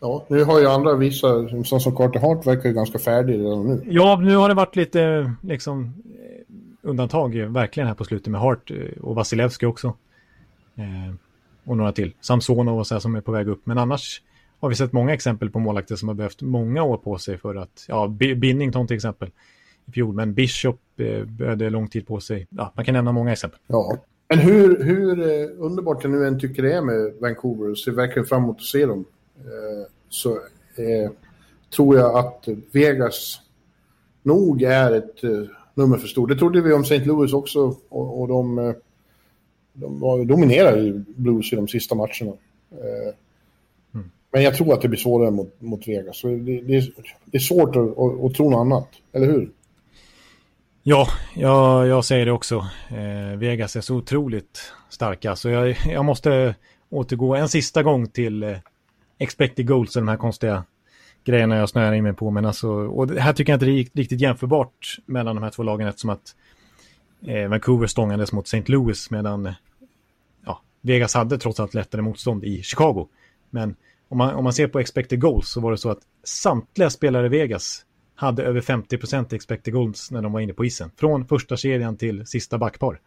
[0.00, 3.82] Ja, nu har ju andra vissa, som som Carter Hart verkar ganska färdig redan nu.
[3.86, 6.44] Ja, nu har det varit lite liksom eh,
[6.82, 9.94] undantag verkligen här på slutet med Hart eh, och Vasilevski också.
[10.74, 11.14] Eh,
[11.64, 12.12] och några till.
[12.20, 13.60] Samsonov och så här som är på väg upp.
[13.64, 14.22] Men annars
[14.60, 17.54] har vi sett många exempel på målakter som har behövt många år på sig för
[17.54, 19.30] att, ja, Binnington till exempel
[19.86, 22.46] i fjol, men Bishop eh, behövde lång tid på sig.
[22.50, 23.60] Ja, man kan nämna många exempel.
[23.66, 23.96] Ja,
[24.28, 27.92] men hur, hur eh, underbart jag nu än tycker det är med Vancouver, så ser
[27.92, 29.04] verkligen fram emot att se dem
[29.38, 30.32] Eh, så
[30.76, 31.10] eh,
[31.76, 33.40] tror jag att Vegas
[34.22, 35.42] nog är ett eh,
[35.74, 36.28] nummer för stort.
[36.28, 37.04] Det trodde vi om St.
[37.04, 38.74] Louis också och, och de,
[39.72, 42.32] de var, dominerade ju Blues i de sista matcherna.
[43.94, 44.10] Mm.
[44.30, 46.22] Men jag tror att det blir svårare mot, mot Vegas.
[46.22, 46.92] Det, det, är,
[47.24, 49.50] det är svårt att, att, att, tro något annat, eller hur?
[50.88, 52.66] Ja, jag, jag säger det också.
[52.88, 55.36] Eh, Vegas är så otroligt starka.
[55.36, 56.54] Så jag, jag måste
[56.90, 58.56] återgå en sista gång till eh,
[59.18, 60.64] expected goals och de här konstiga
[61.24, 62.30] grejerna jag snöar in mig på.
[62.30, 65.62] Men alltså, och här tycker jag inte det är riktigt jämförbart mellan de här två
[65.62, 66.36] lagen eftersom att
[67.26, 68.72] eh, Vancouver stångades mot St.
[68.72, 69.54] Louis medan
[70.44, 73.08] ja, Vegas hade trots allt lättare motstånd i Chicago.
[73.50, 73.76] Men
[74.08, 77.26] om man, om man ser på expected goals så var det så att samtliga spelare
[77.26, 77.85] i Vegas
[78.16, 80.90] hade över 50% expected goals när de var inne på isen.
[80.96, 83.00] Från första serien till sista backpar.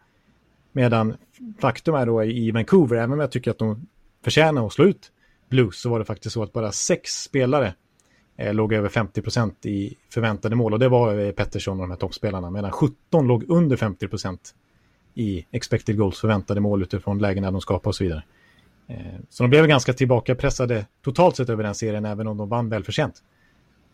[0.71, 1.15] Medan
[1.59, 3.87] faktum är då i Vancouver, även om jag tycker att de
[4.23, 5.11] förtjänar att slå ut
[5.49, 7.73] Blues så var det faktiskt så att bara sex spelare
[8.37, 11.91] eh, låg över 50 procent i förväntade mål och det var eh, Pettersson och de
[11.91, 14.55] här toppspelarna medan 17 låg under 50 procent
[15.13, 18.23] i expected goals förväntade mål utifrån lägena de skapade och så vidare.
[18.87, 18.97] Eh,
[19.29, 23.23] så de blev ganska tillbakapressade totalt sett över den serien även om de vann välförtjänt.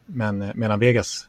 [0.05, 1.27] Men eh, medan Vegas...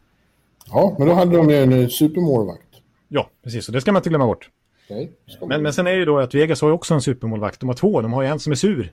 [0.66, 2.62] Ja, men då hade de ju en eh, supermålvakt.
[3.08, 3.68] Ja, precis.
[3.68, 4.50] Och det ska man inte glömma bort.
[4.88, 5.08] Okay.
[5.48, 7.60] Men, men sen är det ju då att Vegas har ju också en supermålvakt.
[7.60, 8.00] De har två.
[8.00, 8.92] De har ju en som är sur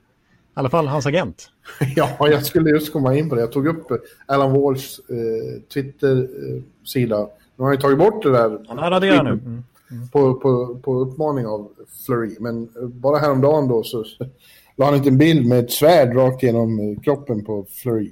[0.56, 1.50] i alla fall hans agent.
[1.96, 3.40] ja, jag skulle just komma in på det.
[3.40, 3.86] Jag tog upp
[4.26, 7.18] Alan Walls eh, Twitter-sida.
[7.56, 8.64] Nu har han ju tagit bort det där.
[8.68, 9.30] Han har raderat nu.
[9.30, 9.64] Mm.
[9.90, 10.08] Mm.
[10.08, 11.68] På, på, på uppmaning av
[12.06, 12.36] Flurry.
[12.40, 14.04] Men bara häromdagen då så
[14.76, 18.10] la han inte en bild med ett svärd rakt genom eh, kroppen på Flurry.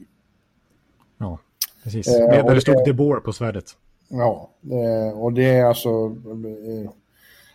[1.82, 2.08] Ja, precis.
[2.08, 3.64] Eh, Där det stod DeBoer på svärdet.
[4.08, 4.50] Ja,
[5.14, 5.88] och det är alltså...
[5.88, 6.90] Eh,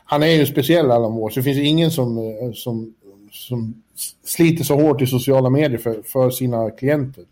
[0.06, 1.36] han är ju speciell Alan Walsh.
[1.38, 2.94] Det finns ingen som, eh, som,
[3.32, 3.84] som
[4.24, 7.24] sliter så hårt i sociala medier för, för sina klienter.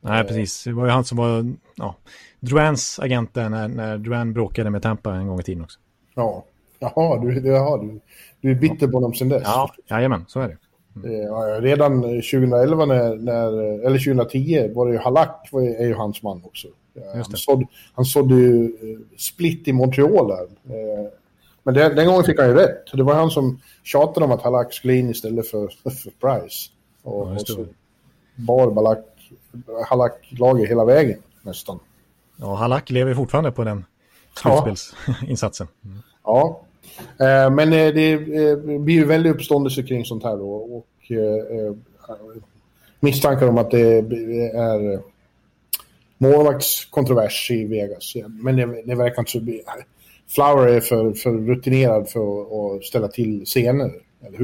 [0.00, 0.64] Nej, precis.
[0.64, 1.94] Det var ju han som var ja,
[2.40, 5.78] Drouins agent när, när Drouin bråkade med Tampa en gång i tiden också.
[6.14, 6.44] Ja,
[6.82, 8.00] Jaha, du, jaha, du,
[8.40, 9.42] du är bitter på dem sen dess.
[9.44, 10.56] Ja, jajamän, så är det.
[10.96, 11.62] Mm.
[11.62, 13.52] Redan 2011, när, när,
[13.86, 16.68] eller 2010, var det ju Halak är ju hans man också.
[17.14, 18.72] Han sådde, han sådde ju
[19.18, 20.46] split i Montreal där.
[21.62, 22.92] Men det, den gången fick han ju rätt.
[22.92, 26.70] Det var han som tjatade om att Halak skulle in istället för, för Price.
[27.02, 27.66] Och, ja, och så
[28.36, 29.04] bar Balak,
[29.86, 31.78] Halak laget hela vägen nästan.
[32.36, 33.84] Ja, Halak lever fortfarande på den
[34.34, 35.68] slutspelsinsatsen.
[36.24, 36.71] Ja, eh,
[37.52, 40.52] men eh, det eh, blir ju väldigt uppståndelse kring sånt här då.
[40.52, 41.74] Och eh,
[43.00, 43.98] misstankar om att det
[44.54, 45.00] är
[46.18, 48.12] målvaktskontrovers i Vegas.
[48.28, 49.40] Men det, det verkar inte så...
[50.28, 52.42] Flower är för, för rutinerad för
[52.76, 53.90] att ställa till scener.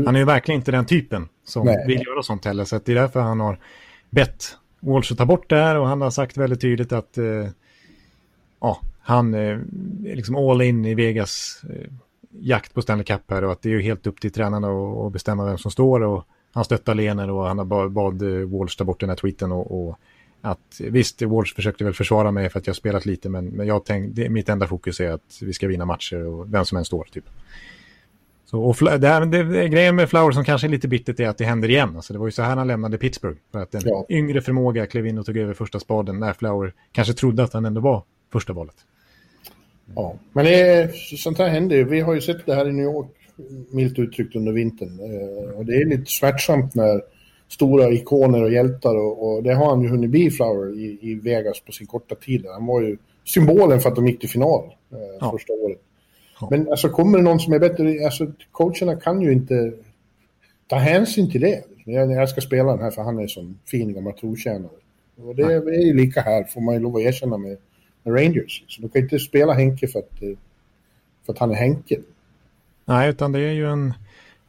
[0.07, 1.85] Han är ju verkligen inte den typen som Nej.
[1.87, 2.65] vill göra sånt heller.
[2.65, 3.59] Så det är därför han har
[4.11, 7.49] bett Walsh att ta bort det här och han har sagt väldigt tydligt att eh,
[8.61, 11.91] ja, han eh, är liksom all in i Vegas eh,
[12.41, 14.69] jakt på Stanley Cup här och att det är helt upp till tränarna
[15.07, 18.49] att bestämma vem som står och han stöttar Lener och han har bad, bad eh,
[18.49, 19.99] Walsh ta bort den här tweeten och, och
[20.41, 23.85] att visst, Walsh försökte väl försvara mig för att jag spelat lite, men, men jag
[23.85, 27.05] tänkte, mitt enda fokus är att vi ska vinna matcher och vem som än står,
[27.13, 27.25] typ.
[28.45, 31.29] Så, och det, här, det, det, grejen med Flower som kanske är lite bittert är
[31.29, 31.97] att det händer igen.
[31.97, 33.39] Alltså, det var ju så här han lämnade Pittsburgh.
[33.53, 34.07] För att en ja.
[34.09, 37.65] yngre förmåga klev in och tog över första spaden när Flower kanske trodde att han
[37.65, 38.75] ändå var första valet.
[39.95, 41.85] Ja, men det, sånt här händer ju.
[41.85, 43.09] Vi har ju sett det här i New York,
[43.71, 45.01] milt uttryckt, under vintern.
[45.01, 47.03] Eh, och det är lite smärtsamt när
[47.49, 51.15] stora ikoner och hjältar och, och det har han ju hunnit bli Flower i, i,
[51.15, 52.47] Vegas på sin korta tid.
[52.53, 55.31] Han var ju symbolen för att de gick till final eh, ja.
[55.31, 55.79] första året.
[56.41, 56.49] Ja.
[56.51, 59.73] Men alltså kommer det någon som är bättre, alltså coacherna kan ju inte
[60.67, 61.65] ta hänsyn till det.
[61.85, 64.71] Jag, jag ska spela den här för han är sån fin gammal trotjänare.
[65.17, 67.57] Och det, det är ju lika här, får man ju lov att erkänna med
[68.11, 68.65] Rangers.
[68.69, 70.19] Så du kan inte spela Henke för att,
[71.27, 72.01] för att han är Henke.
[72.85, 73.95] Nej, utan det är ju en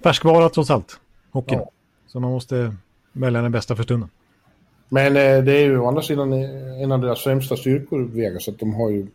[0.04, 1.00] färskvara trots allt,
[1.32, 1.60] hockeyn.
[1.60, 1.72] Ja.
[2.08, 2.76] Så man måste
[3.12, 4.10] välja den bästa för stunden.
[4.90, 8.60] Men eh, det är ju å andra sidan en av deras främsta styrkor, Vegas, att
[8.60, 9.08] de har ju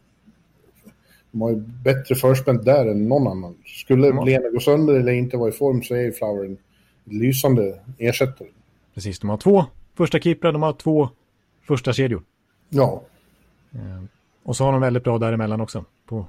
[1.35, 3.55] de har ju bättre förspänt där än någon annan.
[3.65, 4.25] Skulle mm.
[4.25, 6.59] Lena gå sönder eller inte vara i form så är Flower en
[7.05, 8.49] lysande ersättare.
[8.95, 9.65] Precis, de har två
[9.95, 11.09] första keeprar, de har två
[11.63, 12.23] första kedjor.
[12.69, 13.03] Ja.
[14.45, 16.27] Eh, och så har de väldigt bra däremellan också på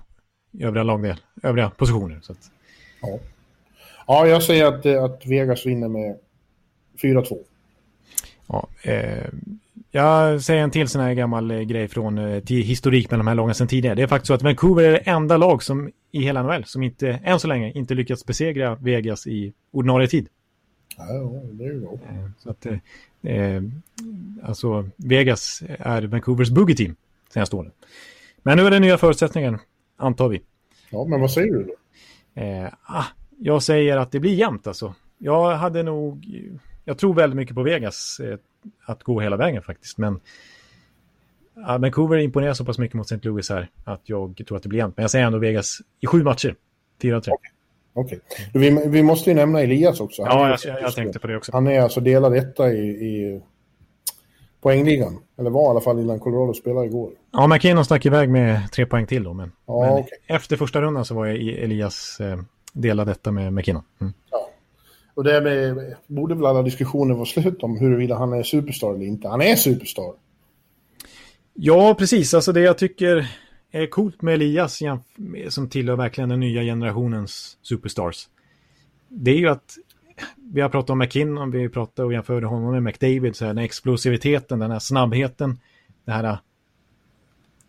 [0.59, 2.19] övriga lagdel, övriga positioner.
[2.21, 2.51] Så att...
[3.01, 3.19] ja.
[4.07, 6.17] ja, jag säger att, att Vegas vinner med
[7.01, 7.37] 4-2.
[8.47, 9.25] Ja, eh,
[9.91, 13.35] jag säger en till sån här gammal eh, grej från eh, historik med de här
[13.35, 13.95] lagen sedan tidigare.
[13.95, 16.83] Det är faktiskt så att Vancouver är det enda lag som i hela NHL som
[16.83, 20.27] inte, än så länge, inte lyckats besegra Vegas i ordinarie tid.
[20.97, 21.03] Ja,
[21.51, 21.93] det är ju bra.
[21.93, 22.65] Eh, så att,
[23.21, 23.61] eh,
[24.43, 26.95] alltså, Vegas är Vancouvers boogie-team
[27.35, 27.71] senaste åren.
[28.43, 29.59] Men nu är det nya förutsättningar,
[29.97, 30.41] antar vi.
[30.89, 31.75] Ja, men vad säger du då?
[32.41, 33.05] Eh, ah,
[33.39, 34.95] jag säger att det blir jämnt alltså.
[35.17, 36.25] Jag hade nog
[36.85, 38.37] jag tror väldigt mycket på Vegas eh,
[38.85, 39.97] att gå hela vägen faktiskt.
[39.97, 40.19] Men
[41.55, 43.27] ja, Vancouver imponerar så pass mycket mot St.
[43.27, 44.97] Louis här att jag tror att det blir jämnt.
[44.97, 46.55] Men jag säger ändå Vegas i sju matcher.
[47.01, 47.29] 4-3.
[47.93, 48.19] Okej.
[48.19, 48.19] Okay.
[48.53, 50.23] Vi, vi, måste ju nämna Elias också.
[50.23, 51.51] Han ja, jag, jag, tänkte på det också.
[51.51, 53.41] Han är alltså delad etta i, i
[54.65, 55.17] poängligan.
[55.37, 57.11] Eller var i alla fall innan Colorado spelade igår.
[57.31, 59.33] Ja, McKinnon stack iväg med tre poäng till då.
[59.33, 60.17] Men, ja, men okay.
[60.27, 62.39] efter första rundan så var jag i Elias eh,
[62.73, 63.83] delad etta med McKinnon.
[64.01, 64.13] Mm.
[64.31, 64.49] Ja.
[65.13, 69.05] Och det med, borde väl alla diskussioner vara slut om huruvida han är superstar eller
[69.05, 69.27] inte.
[69.27, 70.13] Han är superstar.
[71.53, 72.33] Ja, precis.
[72.33, 73.31] Alltså det jag tycker
[73.71, 74.79] är coolt med Elias
[75.49, 78.27] som tillhör verkligen den nya generationens superstars.
[79.09, 79.77] Det är ju att
[80.55, 83.63] vi har pratat om McKinnon, vi pratade och jämförde honom med McDavid, så här, den
[83.63, 85.59] explosiviteten, den här snabbheten,
[86.05, 86.37] den här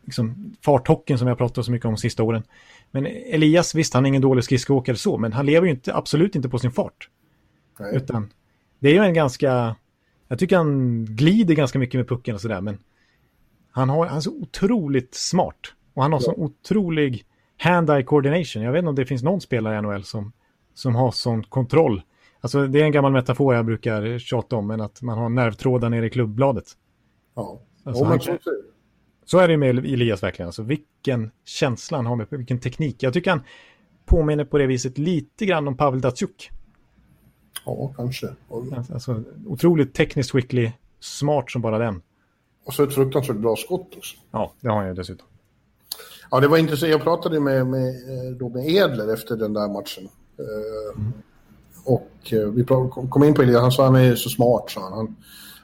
[0.04, 2.42] liksom, farthocken som vi har pratat så mycket om de sista åren.
[2.90, 6.34] Men Elias, visst, han är ingen dålig skridskoåkare så, men han lever ju inte, absolut
[6.34, 7.08] inte på sin fart.
[7.78, 7.96] Nej.
[7.96, 8.32] Utan
[8.78, 9.76] det är ju en ganska...
[10.28, 12.78] Jag tycker han glider ganska mycket med pucken och sådär, men
[13.70, 15.74] han, har, han är så otroligt smart.
[15.94, 16.24] Och han har ja.
[16.24, 17.24] så otrolig
[17.58, 18.62] hand-eye coordination.
[18.62, 20.32] Jag vet inte om det finns någon spelare i NHL som,
[20.74, 22.02] som har sån kontroll.
[22.46, 25.90] Alltså det är en gammal metafor jag brukar tjata om, men att man har nervtrådar
[25.90, 26.64] nere i klubbbladet.
[27.34, 28.20] Ja, alltså, han,
[29.24, 30.46] så är det med Elias verkligen.
[30.46, 33.02] Alltså vilken känsla han har med vilken teknik.
[33.02, 33.42] Jag tycker han
[34.04, 36.50] påminner på det viset lite grann om Pavel Datsjuk.
[37.64, 38.28] Ja, kanske.
[38.92, 42.02] Alltså, otroligt tekniskt skicklig, smart som bara den.
[42.64, 44.16] Och så ett fruktansvärt bra skott också.
[44.30, 45.26] Ja, det har han ju dessutom.
[46.30, 46.92] Ja, det var intressant.
[46.92, 50.08] Jag pratade med, med, eh, då med Edler efter den där matchen.
[50.96, 51.12] Mm.
[51.86, 52.64] Och eh, vi
[53.10, 54.70] kom in på Elias, han sa att han är så smart.
[54.70, 55.16] Så han.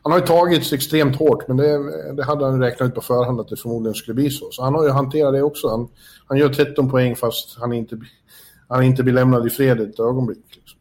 [0.02, 1.78] han har ju tagits extremt hårt, men det,
[2.12, 4.50] det hade han räknat ut på förhand att det förmodligen skulle bli så.
[4.50, 5.68] Så han har ju hanterat det också.
[5.68, 5.88] Han,
[6.26, 7.98] han gör 13 poäng fast han inte,
[8.68, 10.44] han inte blir lämnad i fred ett ögonblick.
[10.54, 10.78] Liksom.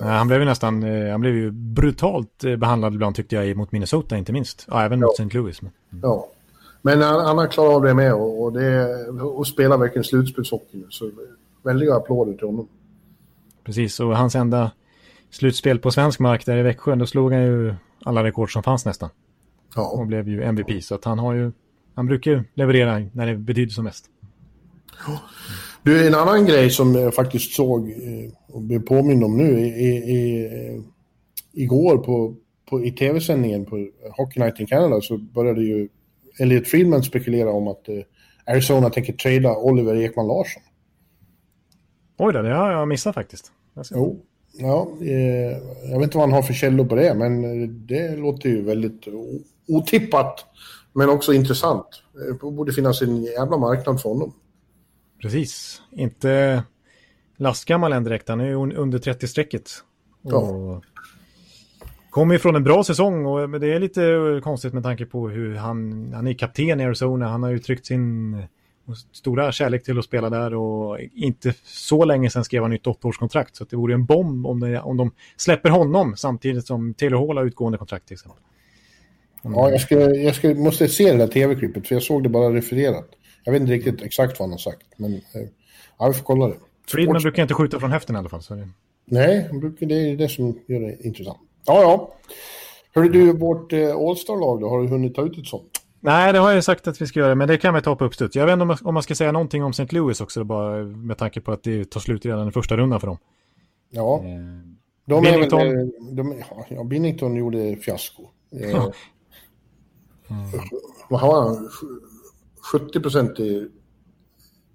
[0.00, 3.56] Ja, han blev ju nästan, eh, han blev ju brutalt eh, behandlad ibland tyckte jag
[3.56, 4.66] mot Minnesota inte minst.
[4.70, 5.38] Ja, även mot St.
[5.38, 5.62] Louis.
[5.62, 5.72] Men...
[6.02, 6.28] Ja.
[6.82, 10.76] Men han, han har klarat av det med och, och, det, och spelar verkligen slutspelshockey
[10.76, 10.86] nu.
[10.90, 11.10] Så
[11.62, 12.68] väldiga applåder till honom.
[13.64, 14.70] Precis, och hans enda
[15.30, 18.84] slutspel på svensk mark där i Växjö, då slog han ju alla rekord som fanns
[18.84, 19.10] nästan.
[19.74, 19.88] Ja.
[19.88, 21.52] Och blev ju MVP, så att han har ju,
[21.94, 24.04] han brukar ju leverera när det betyder som mest.
[25.82, 29.86] Du, en annan grej som jag faktiskt såg eh, och blev påmind om nu i,
[29.94, 30.84] i,
[31.52, 32.34] igår på,
[32.70, 35.88] på, i tv-sändningen på Hockey Night in Canada så började ju
[36.38, 37.98] Elliot Friedman spekulera om att eh,
[38.46, 40.62] Arizona tänker trada Oliver Ekman Larsson.
[42.16, 43.52] Oj då, det har jag missat faktiskt.
[43.74, 43.86] Jag.
[43.90, 44.20] Jo,
[44.52, 45.58] ja, eh,
[45.90, 48.62] jag vet inte vad han har för källor på det, men eh, det låter ju
[48.62, 49.08] väldigt
[49.68, 50.46] otippat.
[50.92, 51.86] Men också intressant.
[52.12, 54.32] Det borde finnas en jävla marknad för honom.
[55.22, 56.62] Precis, inte
[57.36, 59.70] lastgammal än direkt, han är ju un- under 30-strecket.
[60.22, 60.80] Ja.
[62.10, 65.06] Kommer ju från en bra säsong, och, men det är lite eh, konstigt med tanke
[65.06, 68.44] på hur han, han är kapten i Arizona, han har uttryckt sin eh,
[69.12, 73.56] stora kärlek till att spela där och inte så länge sedan skrev han nytt åttaårskontrakt.
[73.56, 77.36] Så det vore en bomb om, det, om de släpper honom samtidigt som Taylor Hall
[77.36, 78.40] har utgående kontrakt till exempel.
[79.42, 82.54] Ja, jag, ska, jag ska, måste se det där tv-klippet, för jag såg det bara
[82.54, 83.08] refererat.
[83.44, 85.20] Jag vet inte riktigt exakt vad han har sagt, men eh,
[85.98, 86.54] ja, vi får kolla det.
[86.88, 88.42] Friedman brukar inte skjuta från höften i alla fall.
[88.42, 88.68] Så det...
[89.04, 91.38] Nej, det är det som gör det intressant.
[91.66, 92.14] Ja, ja.
[92.94, 95.73] Hörru du, vårt eh, All-Star-lag då, har du hunnit ta ut ett sånt?
[96.04, 98.04] Nej, det har jag sagt att vi ska göra, men det kan vi ta på
[98.04, 98.36] uppstuds.
[98.36, 99.86] Jag vet inte om, man ska säga någonting om St.
[99.96, 103.06] Louis också, bara med tanke på att det tar slut redan i första rundan för
[103.06, 103.18] dem.
[103.90, 104.30] Ja, Eh,
[105.06, 105.32] de är väl...
[105.32, 105.60] Binnington.
[105.60, 108.22] eh, De, ja, Binnington gjorde fiasko.
[108.60, 108.92] Eh, Ja.
[111.08, 111.68] Vad har han?
[112.72, 113.68] 70 procent i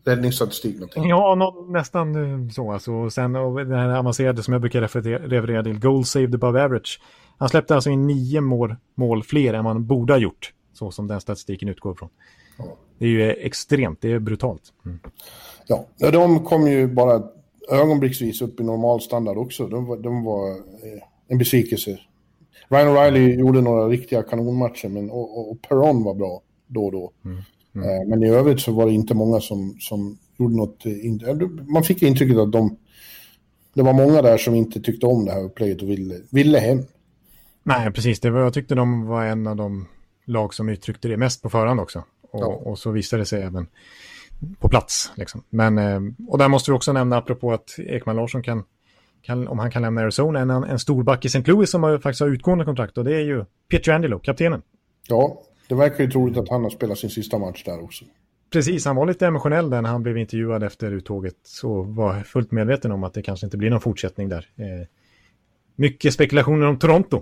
[0.06, 1.10] räddningsstatistik någonting.
[1.10, 2.16] Ja, nå, nästan
[2.52, 2.72] så.
[2.72, 2.94] Alltså.
[2.94, 6.64] Och sen och det här avancerade som jag brukar referera, referera till, goal saved above
[6.64, 7.02] average.
[7.38, 11.08] Han släppte alltså in nio mål, mål fler än man borde ha gjort, så som
[11.08, 12.10] den statistiken utgår från.
[12.58, 12.66] Ja.
[12.98, 14.74] Det är ju extremt, det är brutalt.
[14.86, 15.00] Mm.
[15.68, 17.24] Ja, de kom ju bara
[17.72, 19.68] ögonblicksvis upp i normal standard också.
[19.68, 22.00] De var, de var eh, en besvikelse.
[22.70, 27.14] Ryan O'Reilly gjorde några riktiga kanonmatcher, men, och, och, Perron var bra då och då.
[27.76, 30.86] Eh, men i övrigt så var det inte många som, som gjorde något...
[30.86, 32.78] eh, man fick intrycket att de...
[33.74, 36.86] Det var många där som inte tyckte om det här upplägget och ville, ville hem.
[37.64, 38.20] Nej, precis.
[38.20, 39.88] Det var, jag tyckte de var en av de
[40.30, 42.04] lag som uttryckte det mest på förhand också.
[42.22, 42.46] Och, Ja.
[42.48, 43.68] och så visade det sig även
[44.60, 45.12] på plats.
[45.16, 45.44] Liksom.
[45.50, 48.64] Men, eh, och där måste vi också nämna, apropå att Ekman Larsson kan,
[49.22, 51.52] kan om han kan lämna Arizona, en, en storback i St.
[51.52, 52.98] Louis som har, faktiskt har utgående kontrakt.
[52.98, 54.62] Och det är ju Pietrangelo, kaptenen.
[55.08, 58.06] Ja, det verkar ju troligt att han har spelat sin sista match där också.
[58.52, 61.36] Precis, han var lite emotionell där när han blev intervjuad efter uttåget.
[61.44, 64.50] Så var fullt medveten om att det kanske inte blir någon fortsättning där.
[64.56, 64.88] Eh,
[65.76, 67.22] mycket spekulationer om Toronto.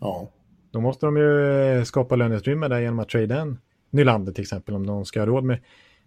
[0.00, 0.28] Ja,
[0.76, 3.58] Då måste de ju skapa löneutrymme där genom att trada en
[3.90, 5.58] Nylander till exempel om de ska ha råd med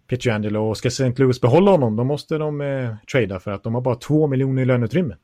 [0.09, 1.13] Pietrangelo och ska St.
[1.17, 4.61] Louis behålla honom då måste de eh, trada för att de har bara två miljoner
[4.61, 5.15] i löneutrymme.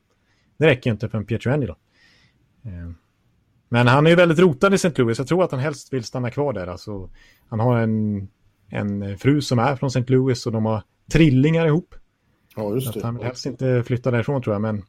[0.58, 1.76] Det räcker inte för en Pietrangelo.
[2.64, 2.92] Eh,
[3.70, 5.02] men han är ju väldigt rotad i St.
[5.02, 5.18] Louis.
[5.18, 6.68] Jag tror att han helst vill stanna kvar där.
[6.68, 7.10] Alltså,
[7.50, 8.28] han har en,
[8.70, 10.04] en fru som är från St.
[10.08, 11.96] Louis och de har trillingar ihop.
[12.56, 13.04] ja just Att det.
[13.04, 14.84] han vill helst inte flytta därifrån tror jag, men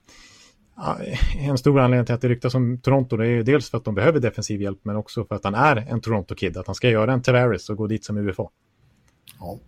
[1.38, 3.84] en stor anledning till att det ryktas om Toronto det är ju dels för att
[3.84, 6.88] de behöver defensiv hjälp, men också för att han är en Toronto-kid, att han ska
[6.90, 8.48] göra en Tavares och gå dit som UFA.
[9.40, 9.58] Ja.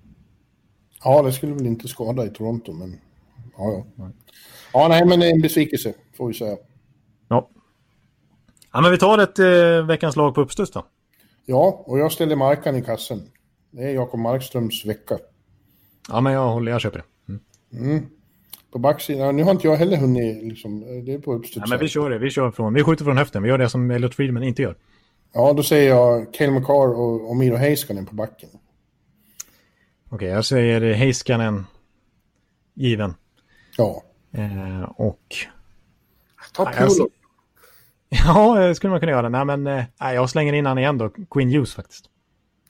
[1.05, 3.01] ja, det skulle väl inte skada i Toronto, men...
[3.57, 4.11] Ja, ja.
[4.73, 6.57] Ja, nej, men en besvikelse, får vi säga.
[7.29, 7.49] Ja.
[8.73, 10.87] Ja, men vi tar ett eh, veckans lag på uppstuds då.
[11.47, 13.23] Ja, och jag ställer Markan i kassen.
[13.71, 15.19] Det är Jakob Markströms vecka.
[16.09, 17.39] Ja, men jag håller, jag köper det.
[17.79, 18.07] Mm.
[18.73, 21.57] På backsidan, nu har inte jag heller hunnit, liksom, det är på uppstuds.
[21.57, 23.69] Ja, men vi kör det, vi kör från, vi skjuter från höften, vi gör det
[23.69, 24.77] som Elliot Friedman inte gör.
[25.33, 28.49] Ja, då säger jag Cale McCarr och, och Miro Heiskanen på backen.
[30.11, 31.67] Okej, jag säger Heiskanen
[32.75, 33.15] given.
[33.77, 34.03] Ja.
[34.33, 35.37] Eh, och
[36.55, 37.09] Ta Pulo.
[38.09, 39.29] ja, det skulle man kunna göra.
[39.29, 42.05] Nej, men eh, nej, jag slänger in han igen då, Quinn Hughes faktiskt.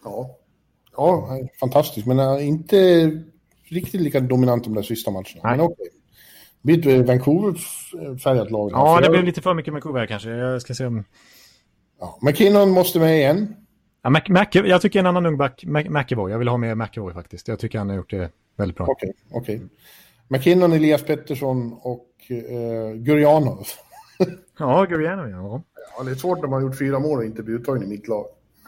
[0.05, 0.37] Ja.
[0.97, 2.07] Ja, fantastiskt.
[2.07, 2.77] Men äh, inte
[3.69, 5.41] riktigt lika dominant de där sista matcherna.
[5.45, 5.57] Nej.
[5.57, 5.87] Men okej.
[6.63, 8.71] Det blir ett Vancouver-färgat lag.
[8.73, 10.31] Ja, det jag- blev lite för mycket Vancouver kanske.
[10.31, 11.05] Jag ska se om...
[12.01, 13.55] Ja, McKinnon måste med igen.
[14.03, 16.33] Ja, Mac, Mac, jag tycker en annan ung back, Mac, McEvoy.
[16.33, 17.49] Jag vill ha med McEvoy faktiskt.
[17.49, 18.87] Jag tycker han har gjort det väldigt bra.
[18.89, 19.63] Okej, okej.
[20.29, 23.67] McKinnon, Elias Pettersson och uh, Gurjanov.
[24.59, 25.63] Ja, Guriano, ja.
[25.99, 27.87] Ja, det är svårt när man har gjort fyra mål och inte blir uttagen i
[27.87, 28.25] mitt lag.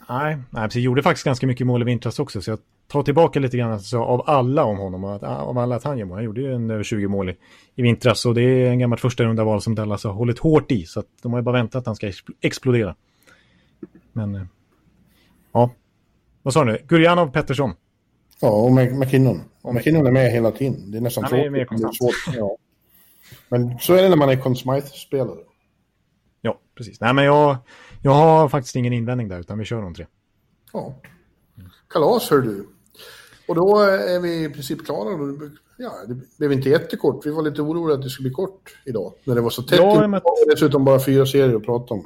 [0.09, 0.83] Nej, nej precis.
[0.83, 2.59] Gjorde faktiskt ganska mycket mål i vintras också, så jag
[2.91, 6.17] ta tillbaka lite grann alltså, av alla om honom, av alla att han gör mål.
[6.17, 7.37] Han gjorde ju en över 20 mål i,
[7.75, 10.73] i vintras och det är en gammalt första runda val som Dallas har hållit hårt
[10.73, 10.85] i.
[10.85, 12.95] Så att de har ju bara väntat att han ska explodera.
[14.13, 14.43] Men, eh,
[15.53, 15.71] ja.
[16.43, 16.79] Vad sa du?
[16.89, 17.73] Gurjanov Pettersson.
[18.41, 19.41] Ja, och McKinnon.
[19.63, 20.91] Och McKinnon är med hela tiden.
[20.91, 21.47] Det är nästan tråkigt.
[21.47, 22.15] Är det är svårt.
[22.37, 22.57] Ja.
[23.49, 25.39] Men så är det när man är Conn Smythe-spelare.
[26.41, 27.01] Ja, precis.
[27.01, 27.57] Nej, men jag,
[28.03, 30.07] jag har faktiskt ingen invändning där, utan vi kör de tre.
[30.73, 30.95] Ja.
[31.89, 32.67] Kalas, hör du.
[33.51, 35.11] Och då är vi i princip klara.
[35.77, 37.27] Ja, det blev inte jättekort.
[37.27, 39.13] Vi var lite oroliga att det skulle bli kort idag.
[39.25, 39.79] När det var så tätt.
[39.79, 40.21] Ja, men...
[40.51, 42.05] dessutom bara fyra serier att prata om.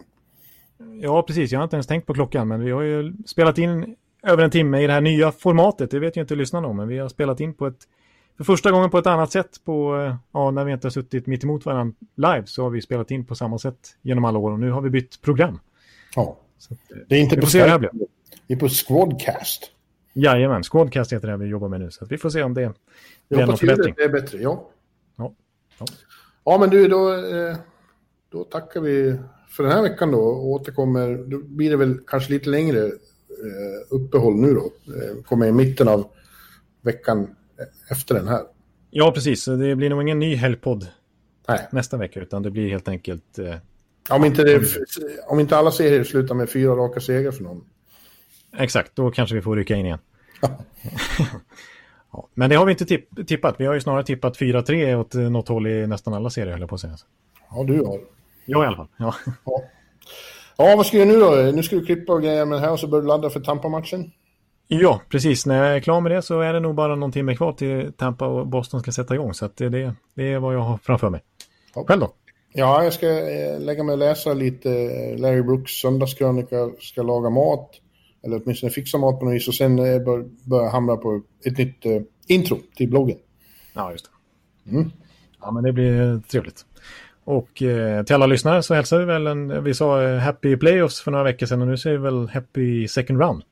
[1.01, 1.53] Ja, precis.
[1.53, 4.51] Jag har inte ens tänkt på klockan, men vi har ju spelat in över en
[4.51, 5.90] timme i det här nya formatet.
[5.90, 7.78] Det vet ju inte lyssnarna om, men vi har spelat in på ett
[8.36, 11.26] för första gången på ett annat sätt på, eh, ja, när vi inte har suttit
[11.26, 14.53] mitt emot varandra live så har vi spelat in på samma sätt genom alla år
[14.53, 15.61] och nu har vi bytt program.
[16.16, 16.74] Ja, så,
[17.09, 17.90] det är inte på Skype,
[18.47, 19.70] det är på Squadcast.
[20.14, 22.72] Jajamän, Squadcast heter det vi jobbar med nu så vi får se om det
[23.28, 23.94] blir någon förbättring.
[23.96, 24.70] Det är bättre, ja.
[25.16, 25.34] Ja,
[25.78, 25.86] ja.
[26.44, 27.56] ja men du, då, eh,
[28.28, 29.16] då tackar vi
[29.48, 31.24] för den här veckan då och återkommer.
[31.26, 32.90] Då blir det väl kanske lite längre
[33.90, 34.72] uppehåll nu då.
[35.22, 36.06] Kommer i mitten av
[36.82, 37.36] veckan
[37.90, 38.42] efter den här.
[38.90, 39.44] Ja, precis.
[39.44, 40.86] Det blir nog ingen ny helgpodd
[41.70, 43.38] nästa vecka, utan det blir helt enkelt...
[43.38, 43.54] Eh...
[44.10, 44.62] Om, inte det,
[45.26, 47.64] om inte alla serier slutar med fyra raka segrar för någon.
[48.59, 49.98] Exakt, då kanske vi får rycka in igen.
[52.12, 53.55] ja, men det har vi inte tipp tippat.
[53.59, 56.74] Vi har ju snarare tippat 4-3 åt något håll i nästan alla serier, höll på
[56.74, 56.96] att säga.
[57.50, 58.00] Ja, du har.
[58.44, 58.88] Jag i alla fall.
[58.96, 59.14] Ja.
[59.44, 59.62] ja.
[60.57, 61.30] ja, vad ska du nu då?
[61.30, 63.40] Nu ska du klippa och grejer med det här och så börjar du ladda för
[63.40, 64.12] Tampa-matchen.
[64.68, 65.46] Ja, precis.
[65.46, 67.92] När jag är klar med det så är det nog bara någon timme kvar till
[67.92, 69.34] Tampa och Boston ska sätta igång.
[69.34, 71.20] Så det, det är vad jag har framför mig.
[71.74, 71.84] Ja.
[71.88, 72.11] Själv då?
[72.52, 77.30] Ja, jag ska eh, lägga mig och läsa lite eh, Larry Brooks söndagskrönika, ska laga
[77.30, 77.70] mat.
[78.25, 81.59] Eller åtminstone fixa mat på något vis och sen eh, börja bör hamra på ett
[81.59, 83.18] nytt uh, intro till bloggen.
[83.75, 84.05] Ja, just
[84.64, 84.70] det.
[84.70, 84.91] Mm.
[85.41, 86.66] Ja, men det blir trevligt.
[87.25, 91.01] Och eh, till alla lyssnare så hälsar vi väl en, vi sa eh, happy playoffs
[91.01, 93.43] för några veckor sedan och nu säger vi väl happy second round.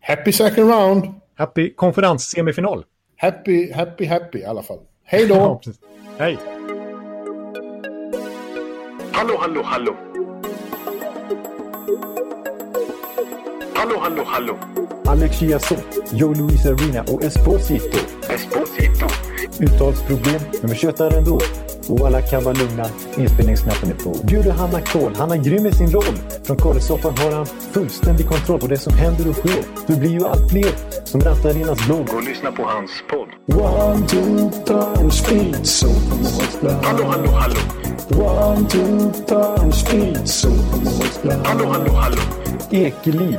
[0.00, 1.04] Happy second round.
[1.34, 2.84] Happy konferenssemifinal.
[3.16, 4.78] Happy, happy, happy i alla fall.
[5.04, 5.34] Hej då!
[5.64, 5.72] ja,
[6.18, 6.38] Hej!
[9.12, 10.13] Hallå, hallå, hallå!
[13.84, 14.58] Hallå, hallå, hallå!
[15.06, 17.98] Alex Chiazot, Joe Luis Arena och Esposito.
[18.28, 19.06] Esposito.
[19.60, 21.40] Uttalsproblem, men vi tjötar ändå.
[21.88, 24.26] Och alla kan vara lugna, inspelningsknappen är på.
[24.26, 26.16] Bjuder Hanna Kohl, han är grym i sin roll.
[26.44, 29.64] Från korrespondenten har han fullständig kontroll på det som händer och sker.
[29.86, 30.72] Det blir ju allt fler
[31.04, 32.14] som rattar in hans blogg.
[32.14, 33.28] Och lyssna på hans podd.
[33.60, 35.88] One, two, three, speed, so
[36.82, 37.60] Hallå, hallå, hallå.
[38.10, 40.48] One, two, three, speed, so
[41.44, 42.20] Hallå, hallå, hallå.
[42.70, 43.38] Ekeliv,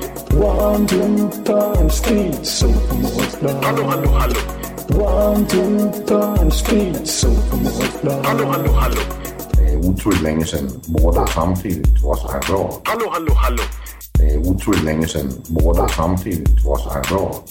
[0.33, 2.67] One, two, three, speed, so
[3.61, 4.35] Hallå, hallå, hallå.
[4.93, 7.27] One, two, three, speed, so
[8.23, 9.01] Hallå, hallå, hallå.
[9.53, 12.81] Det är otroligt länge sedan båda samtidigt var så här bra.
[12.83, 13.63] Hallå, hallå, hallå.
[14.13, 17.43] Det är otroligt länge sedan båda samtidigt var så här bra.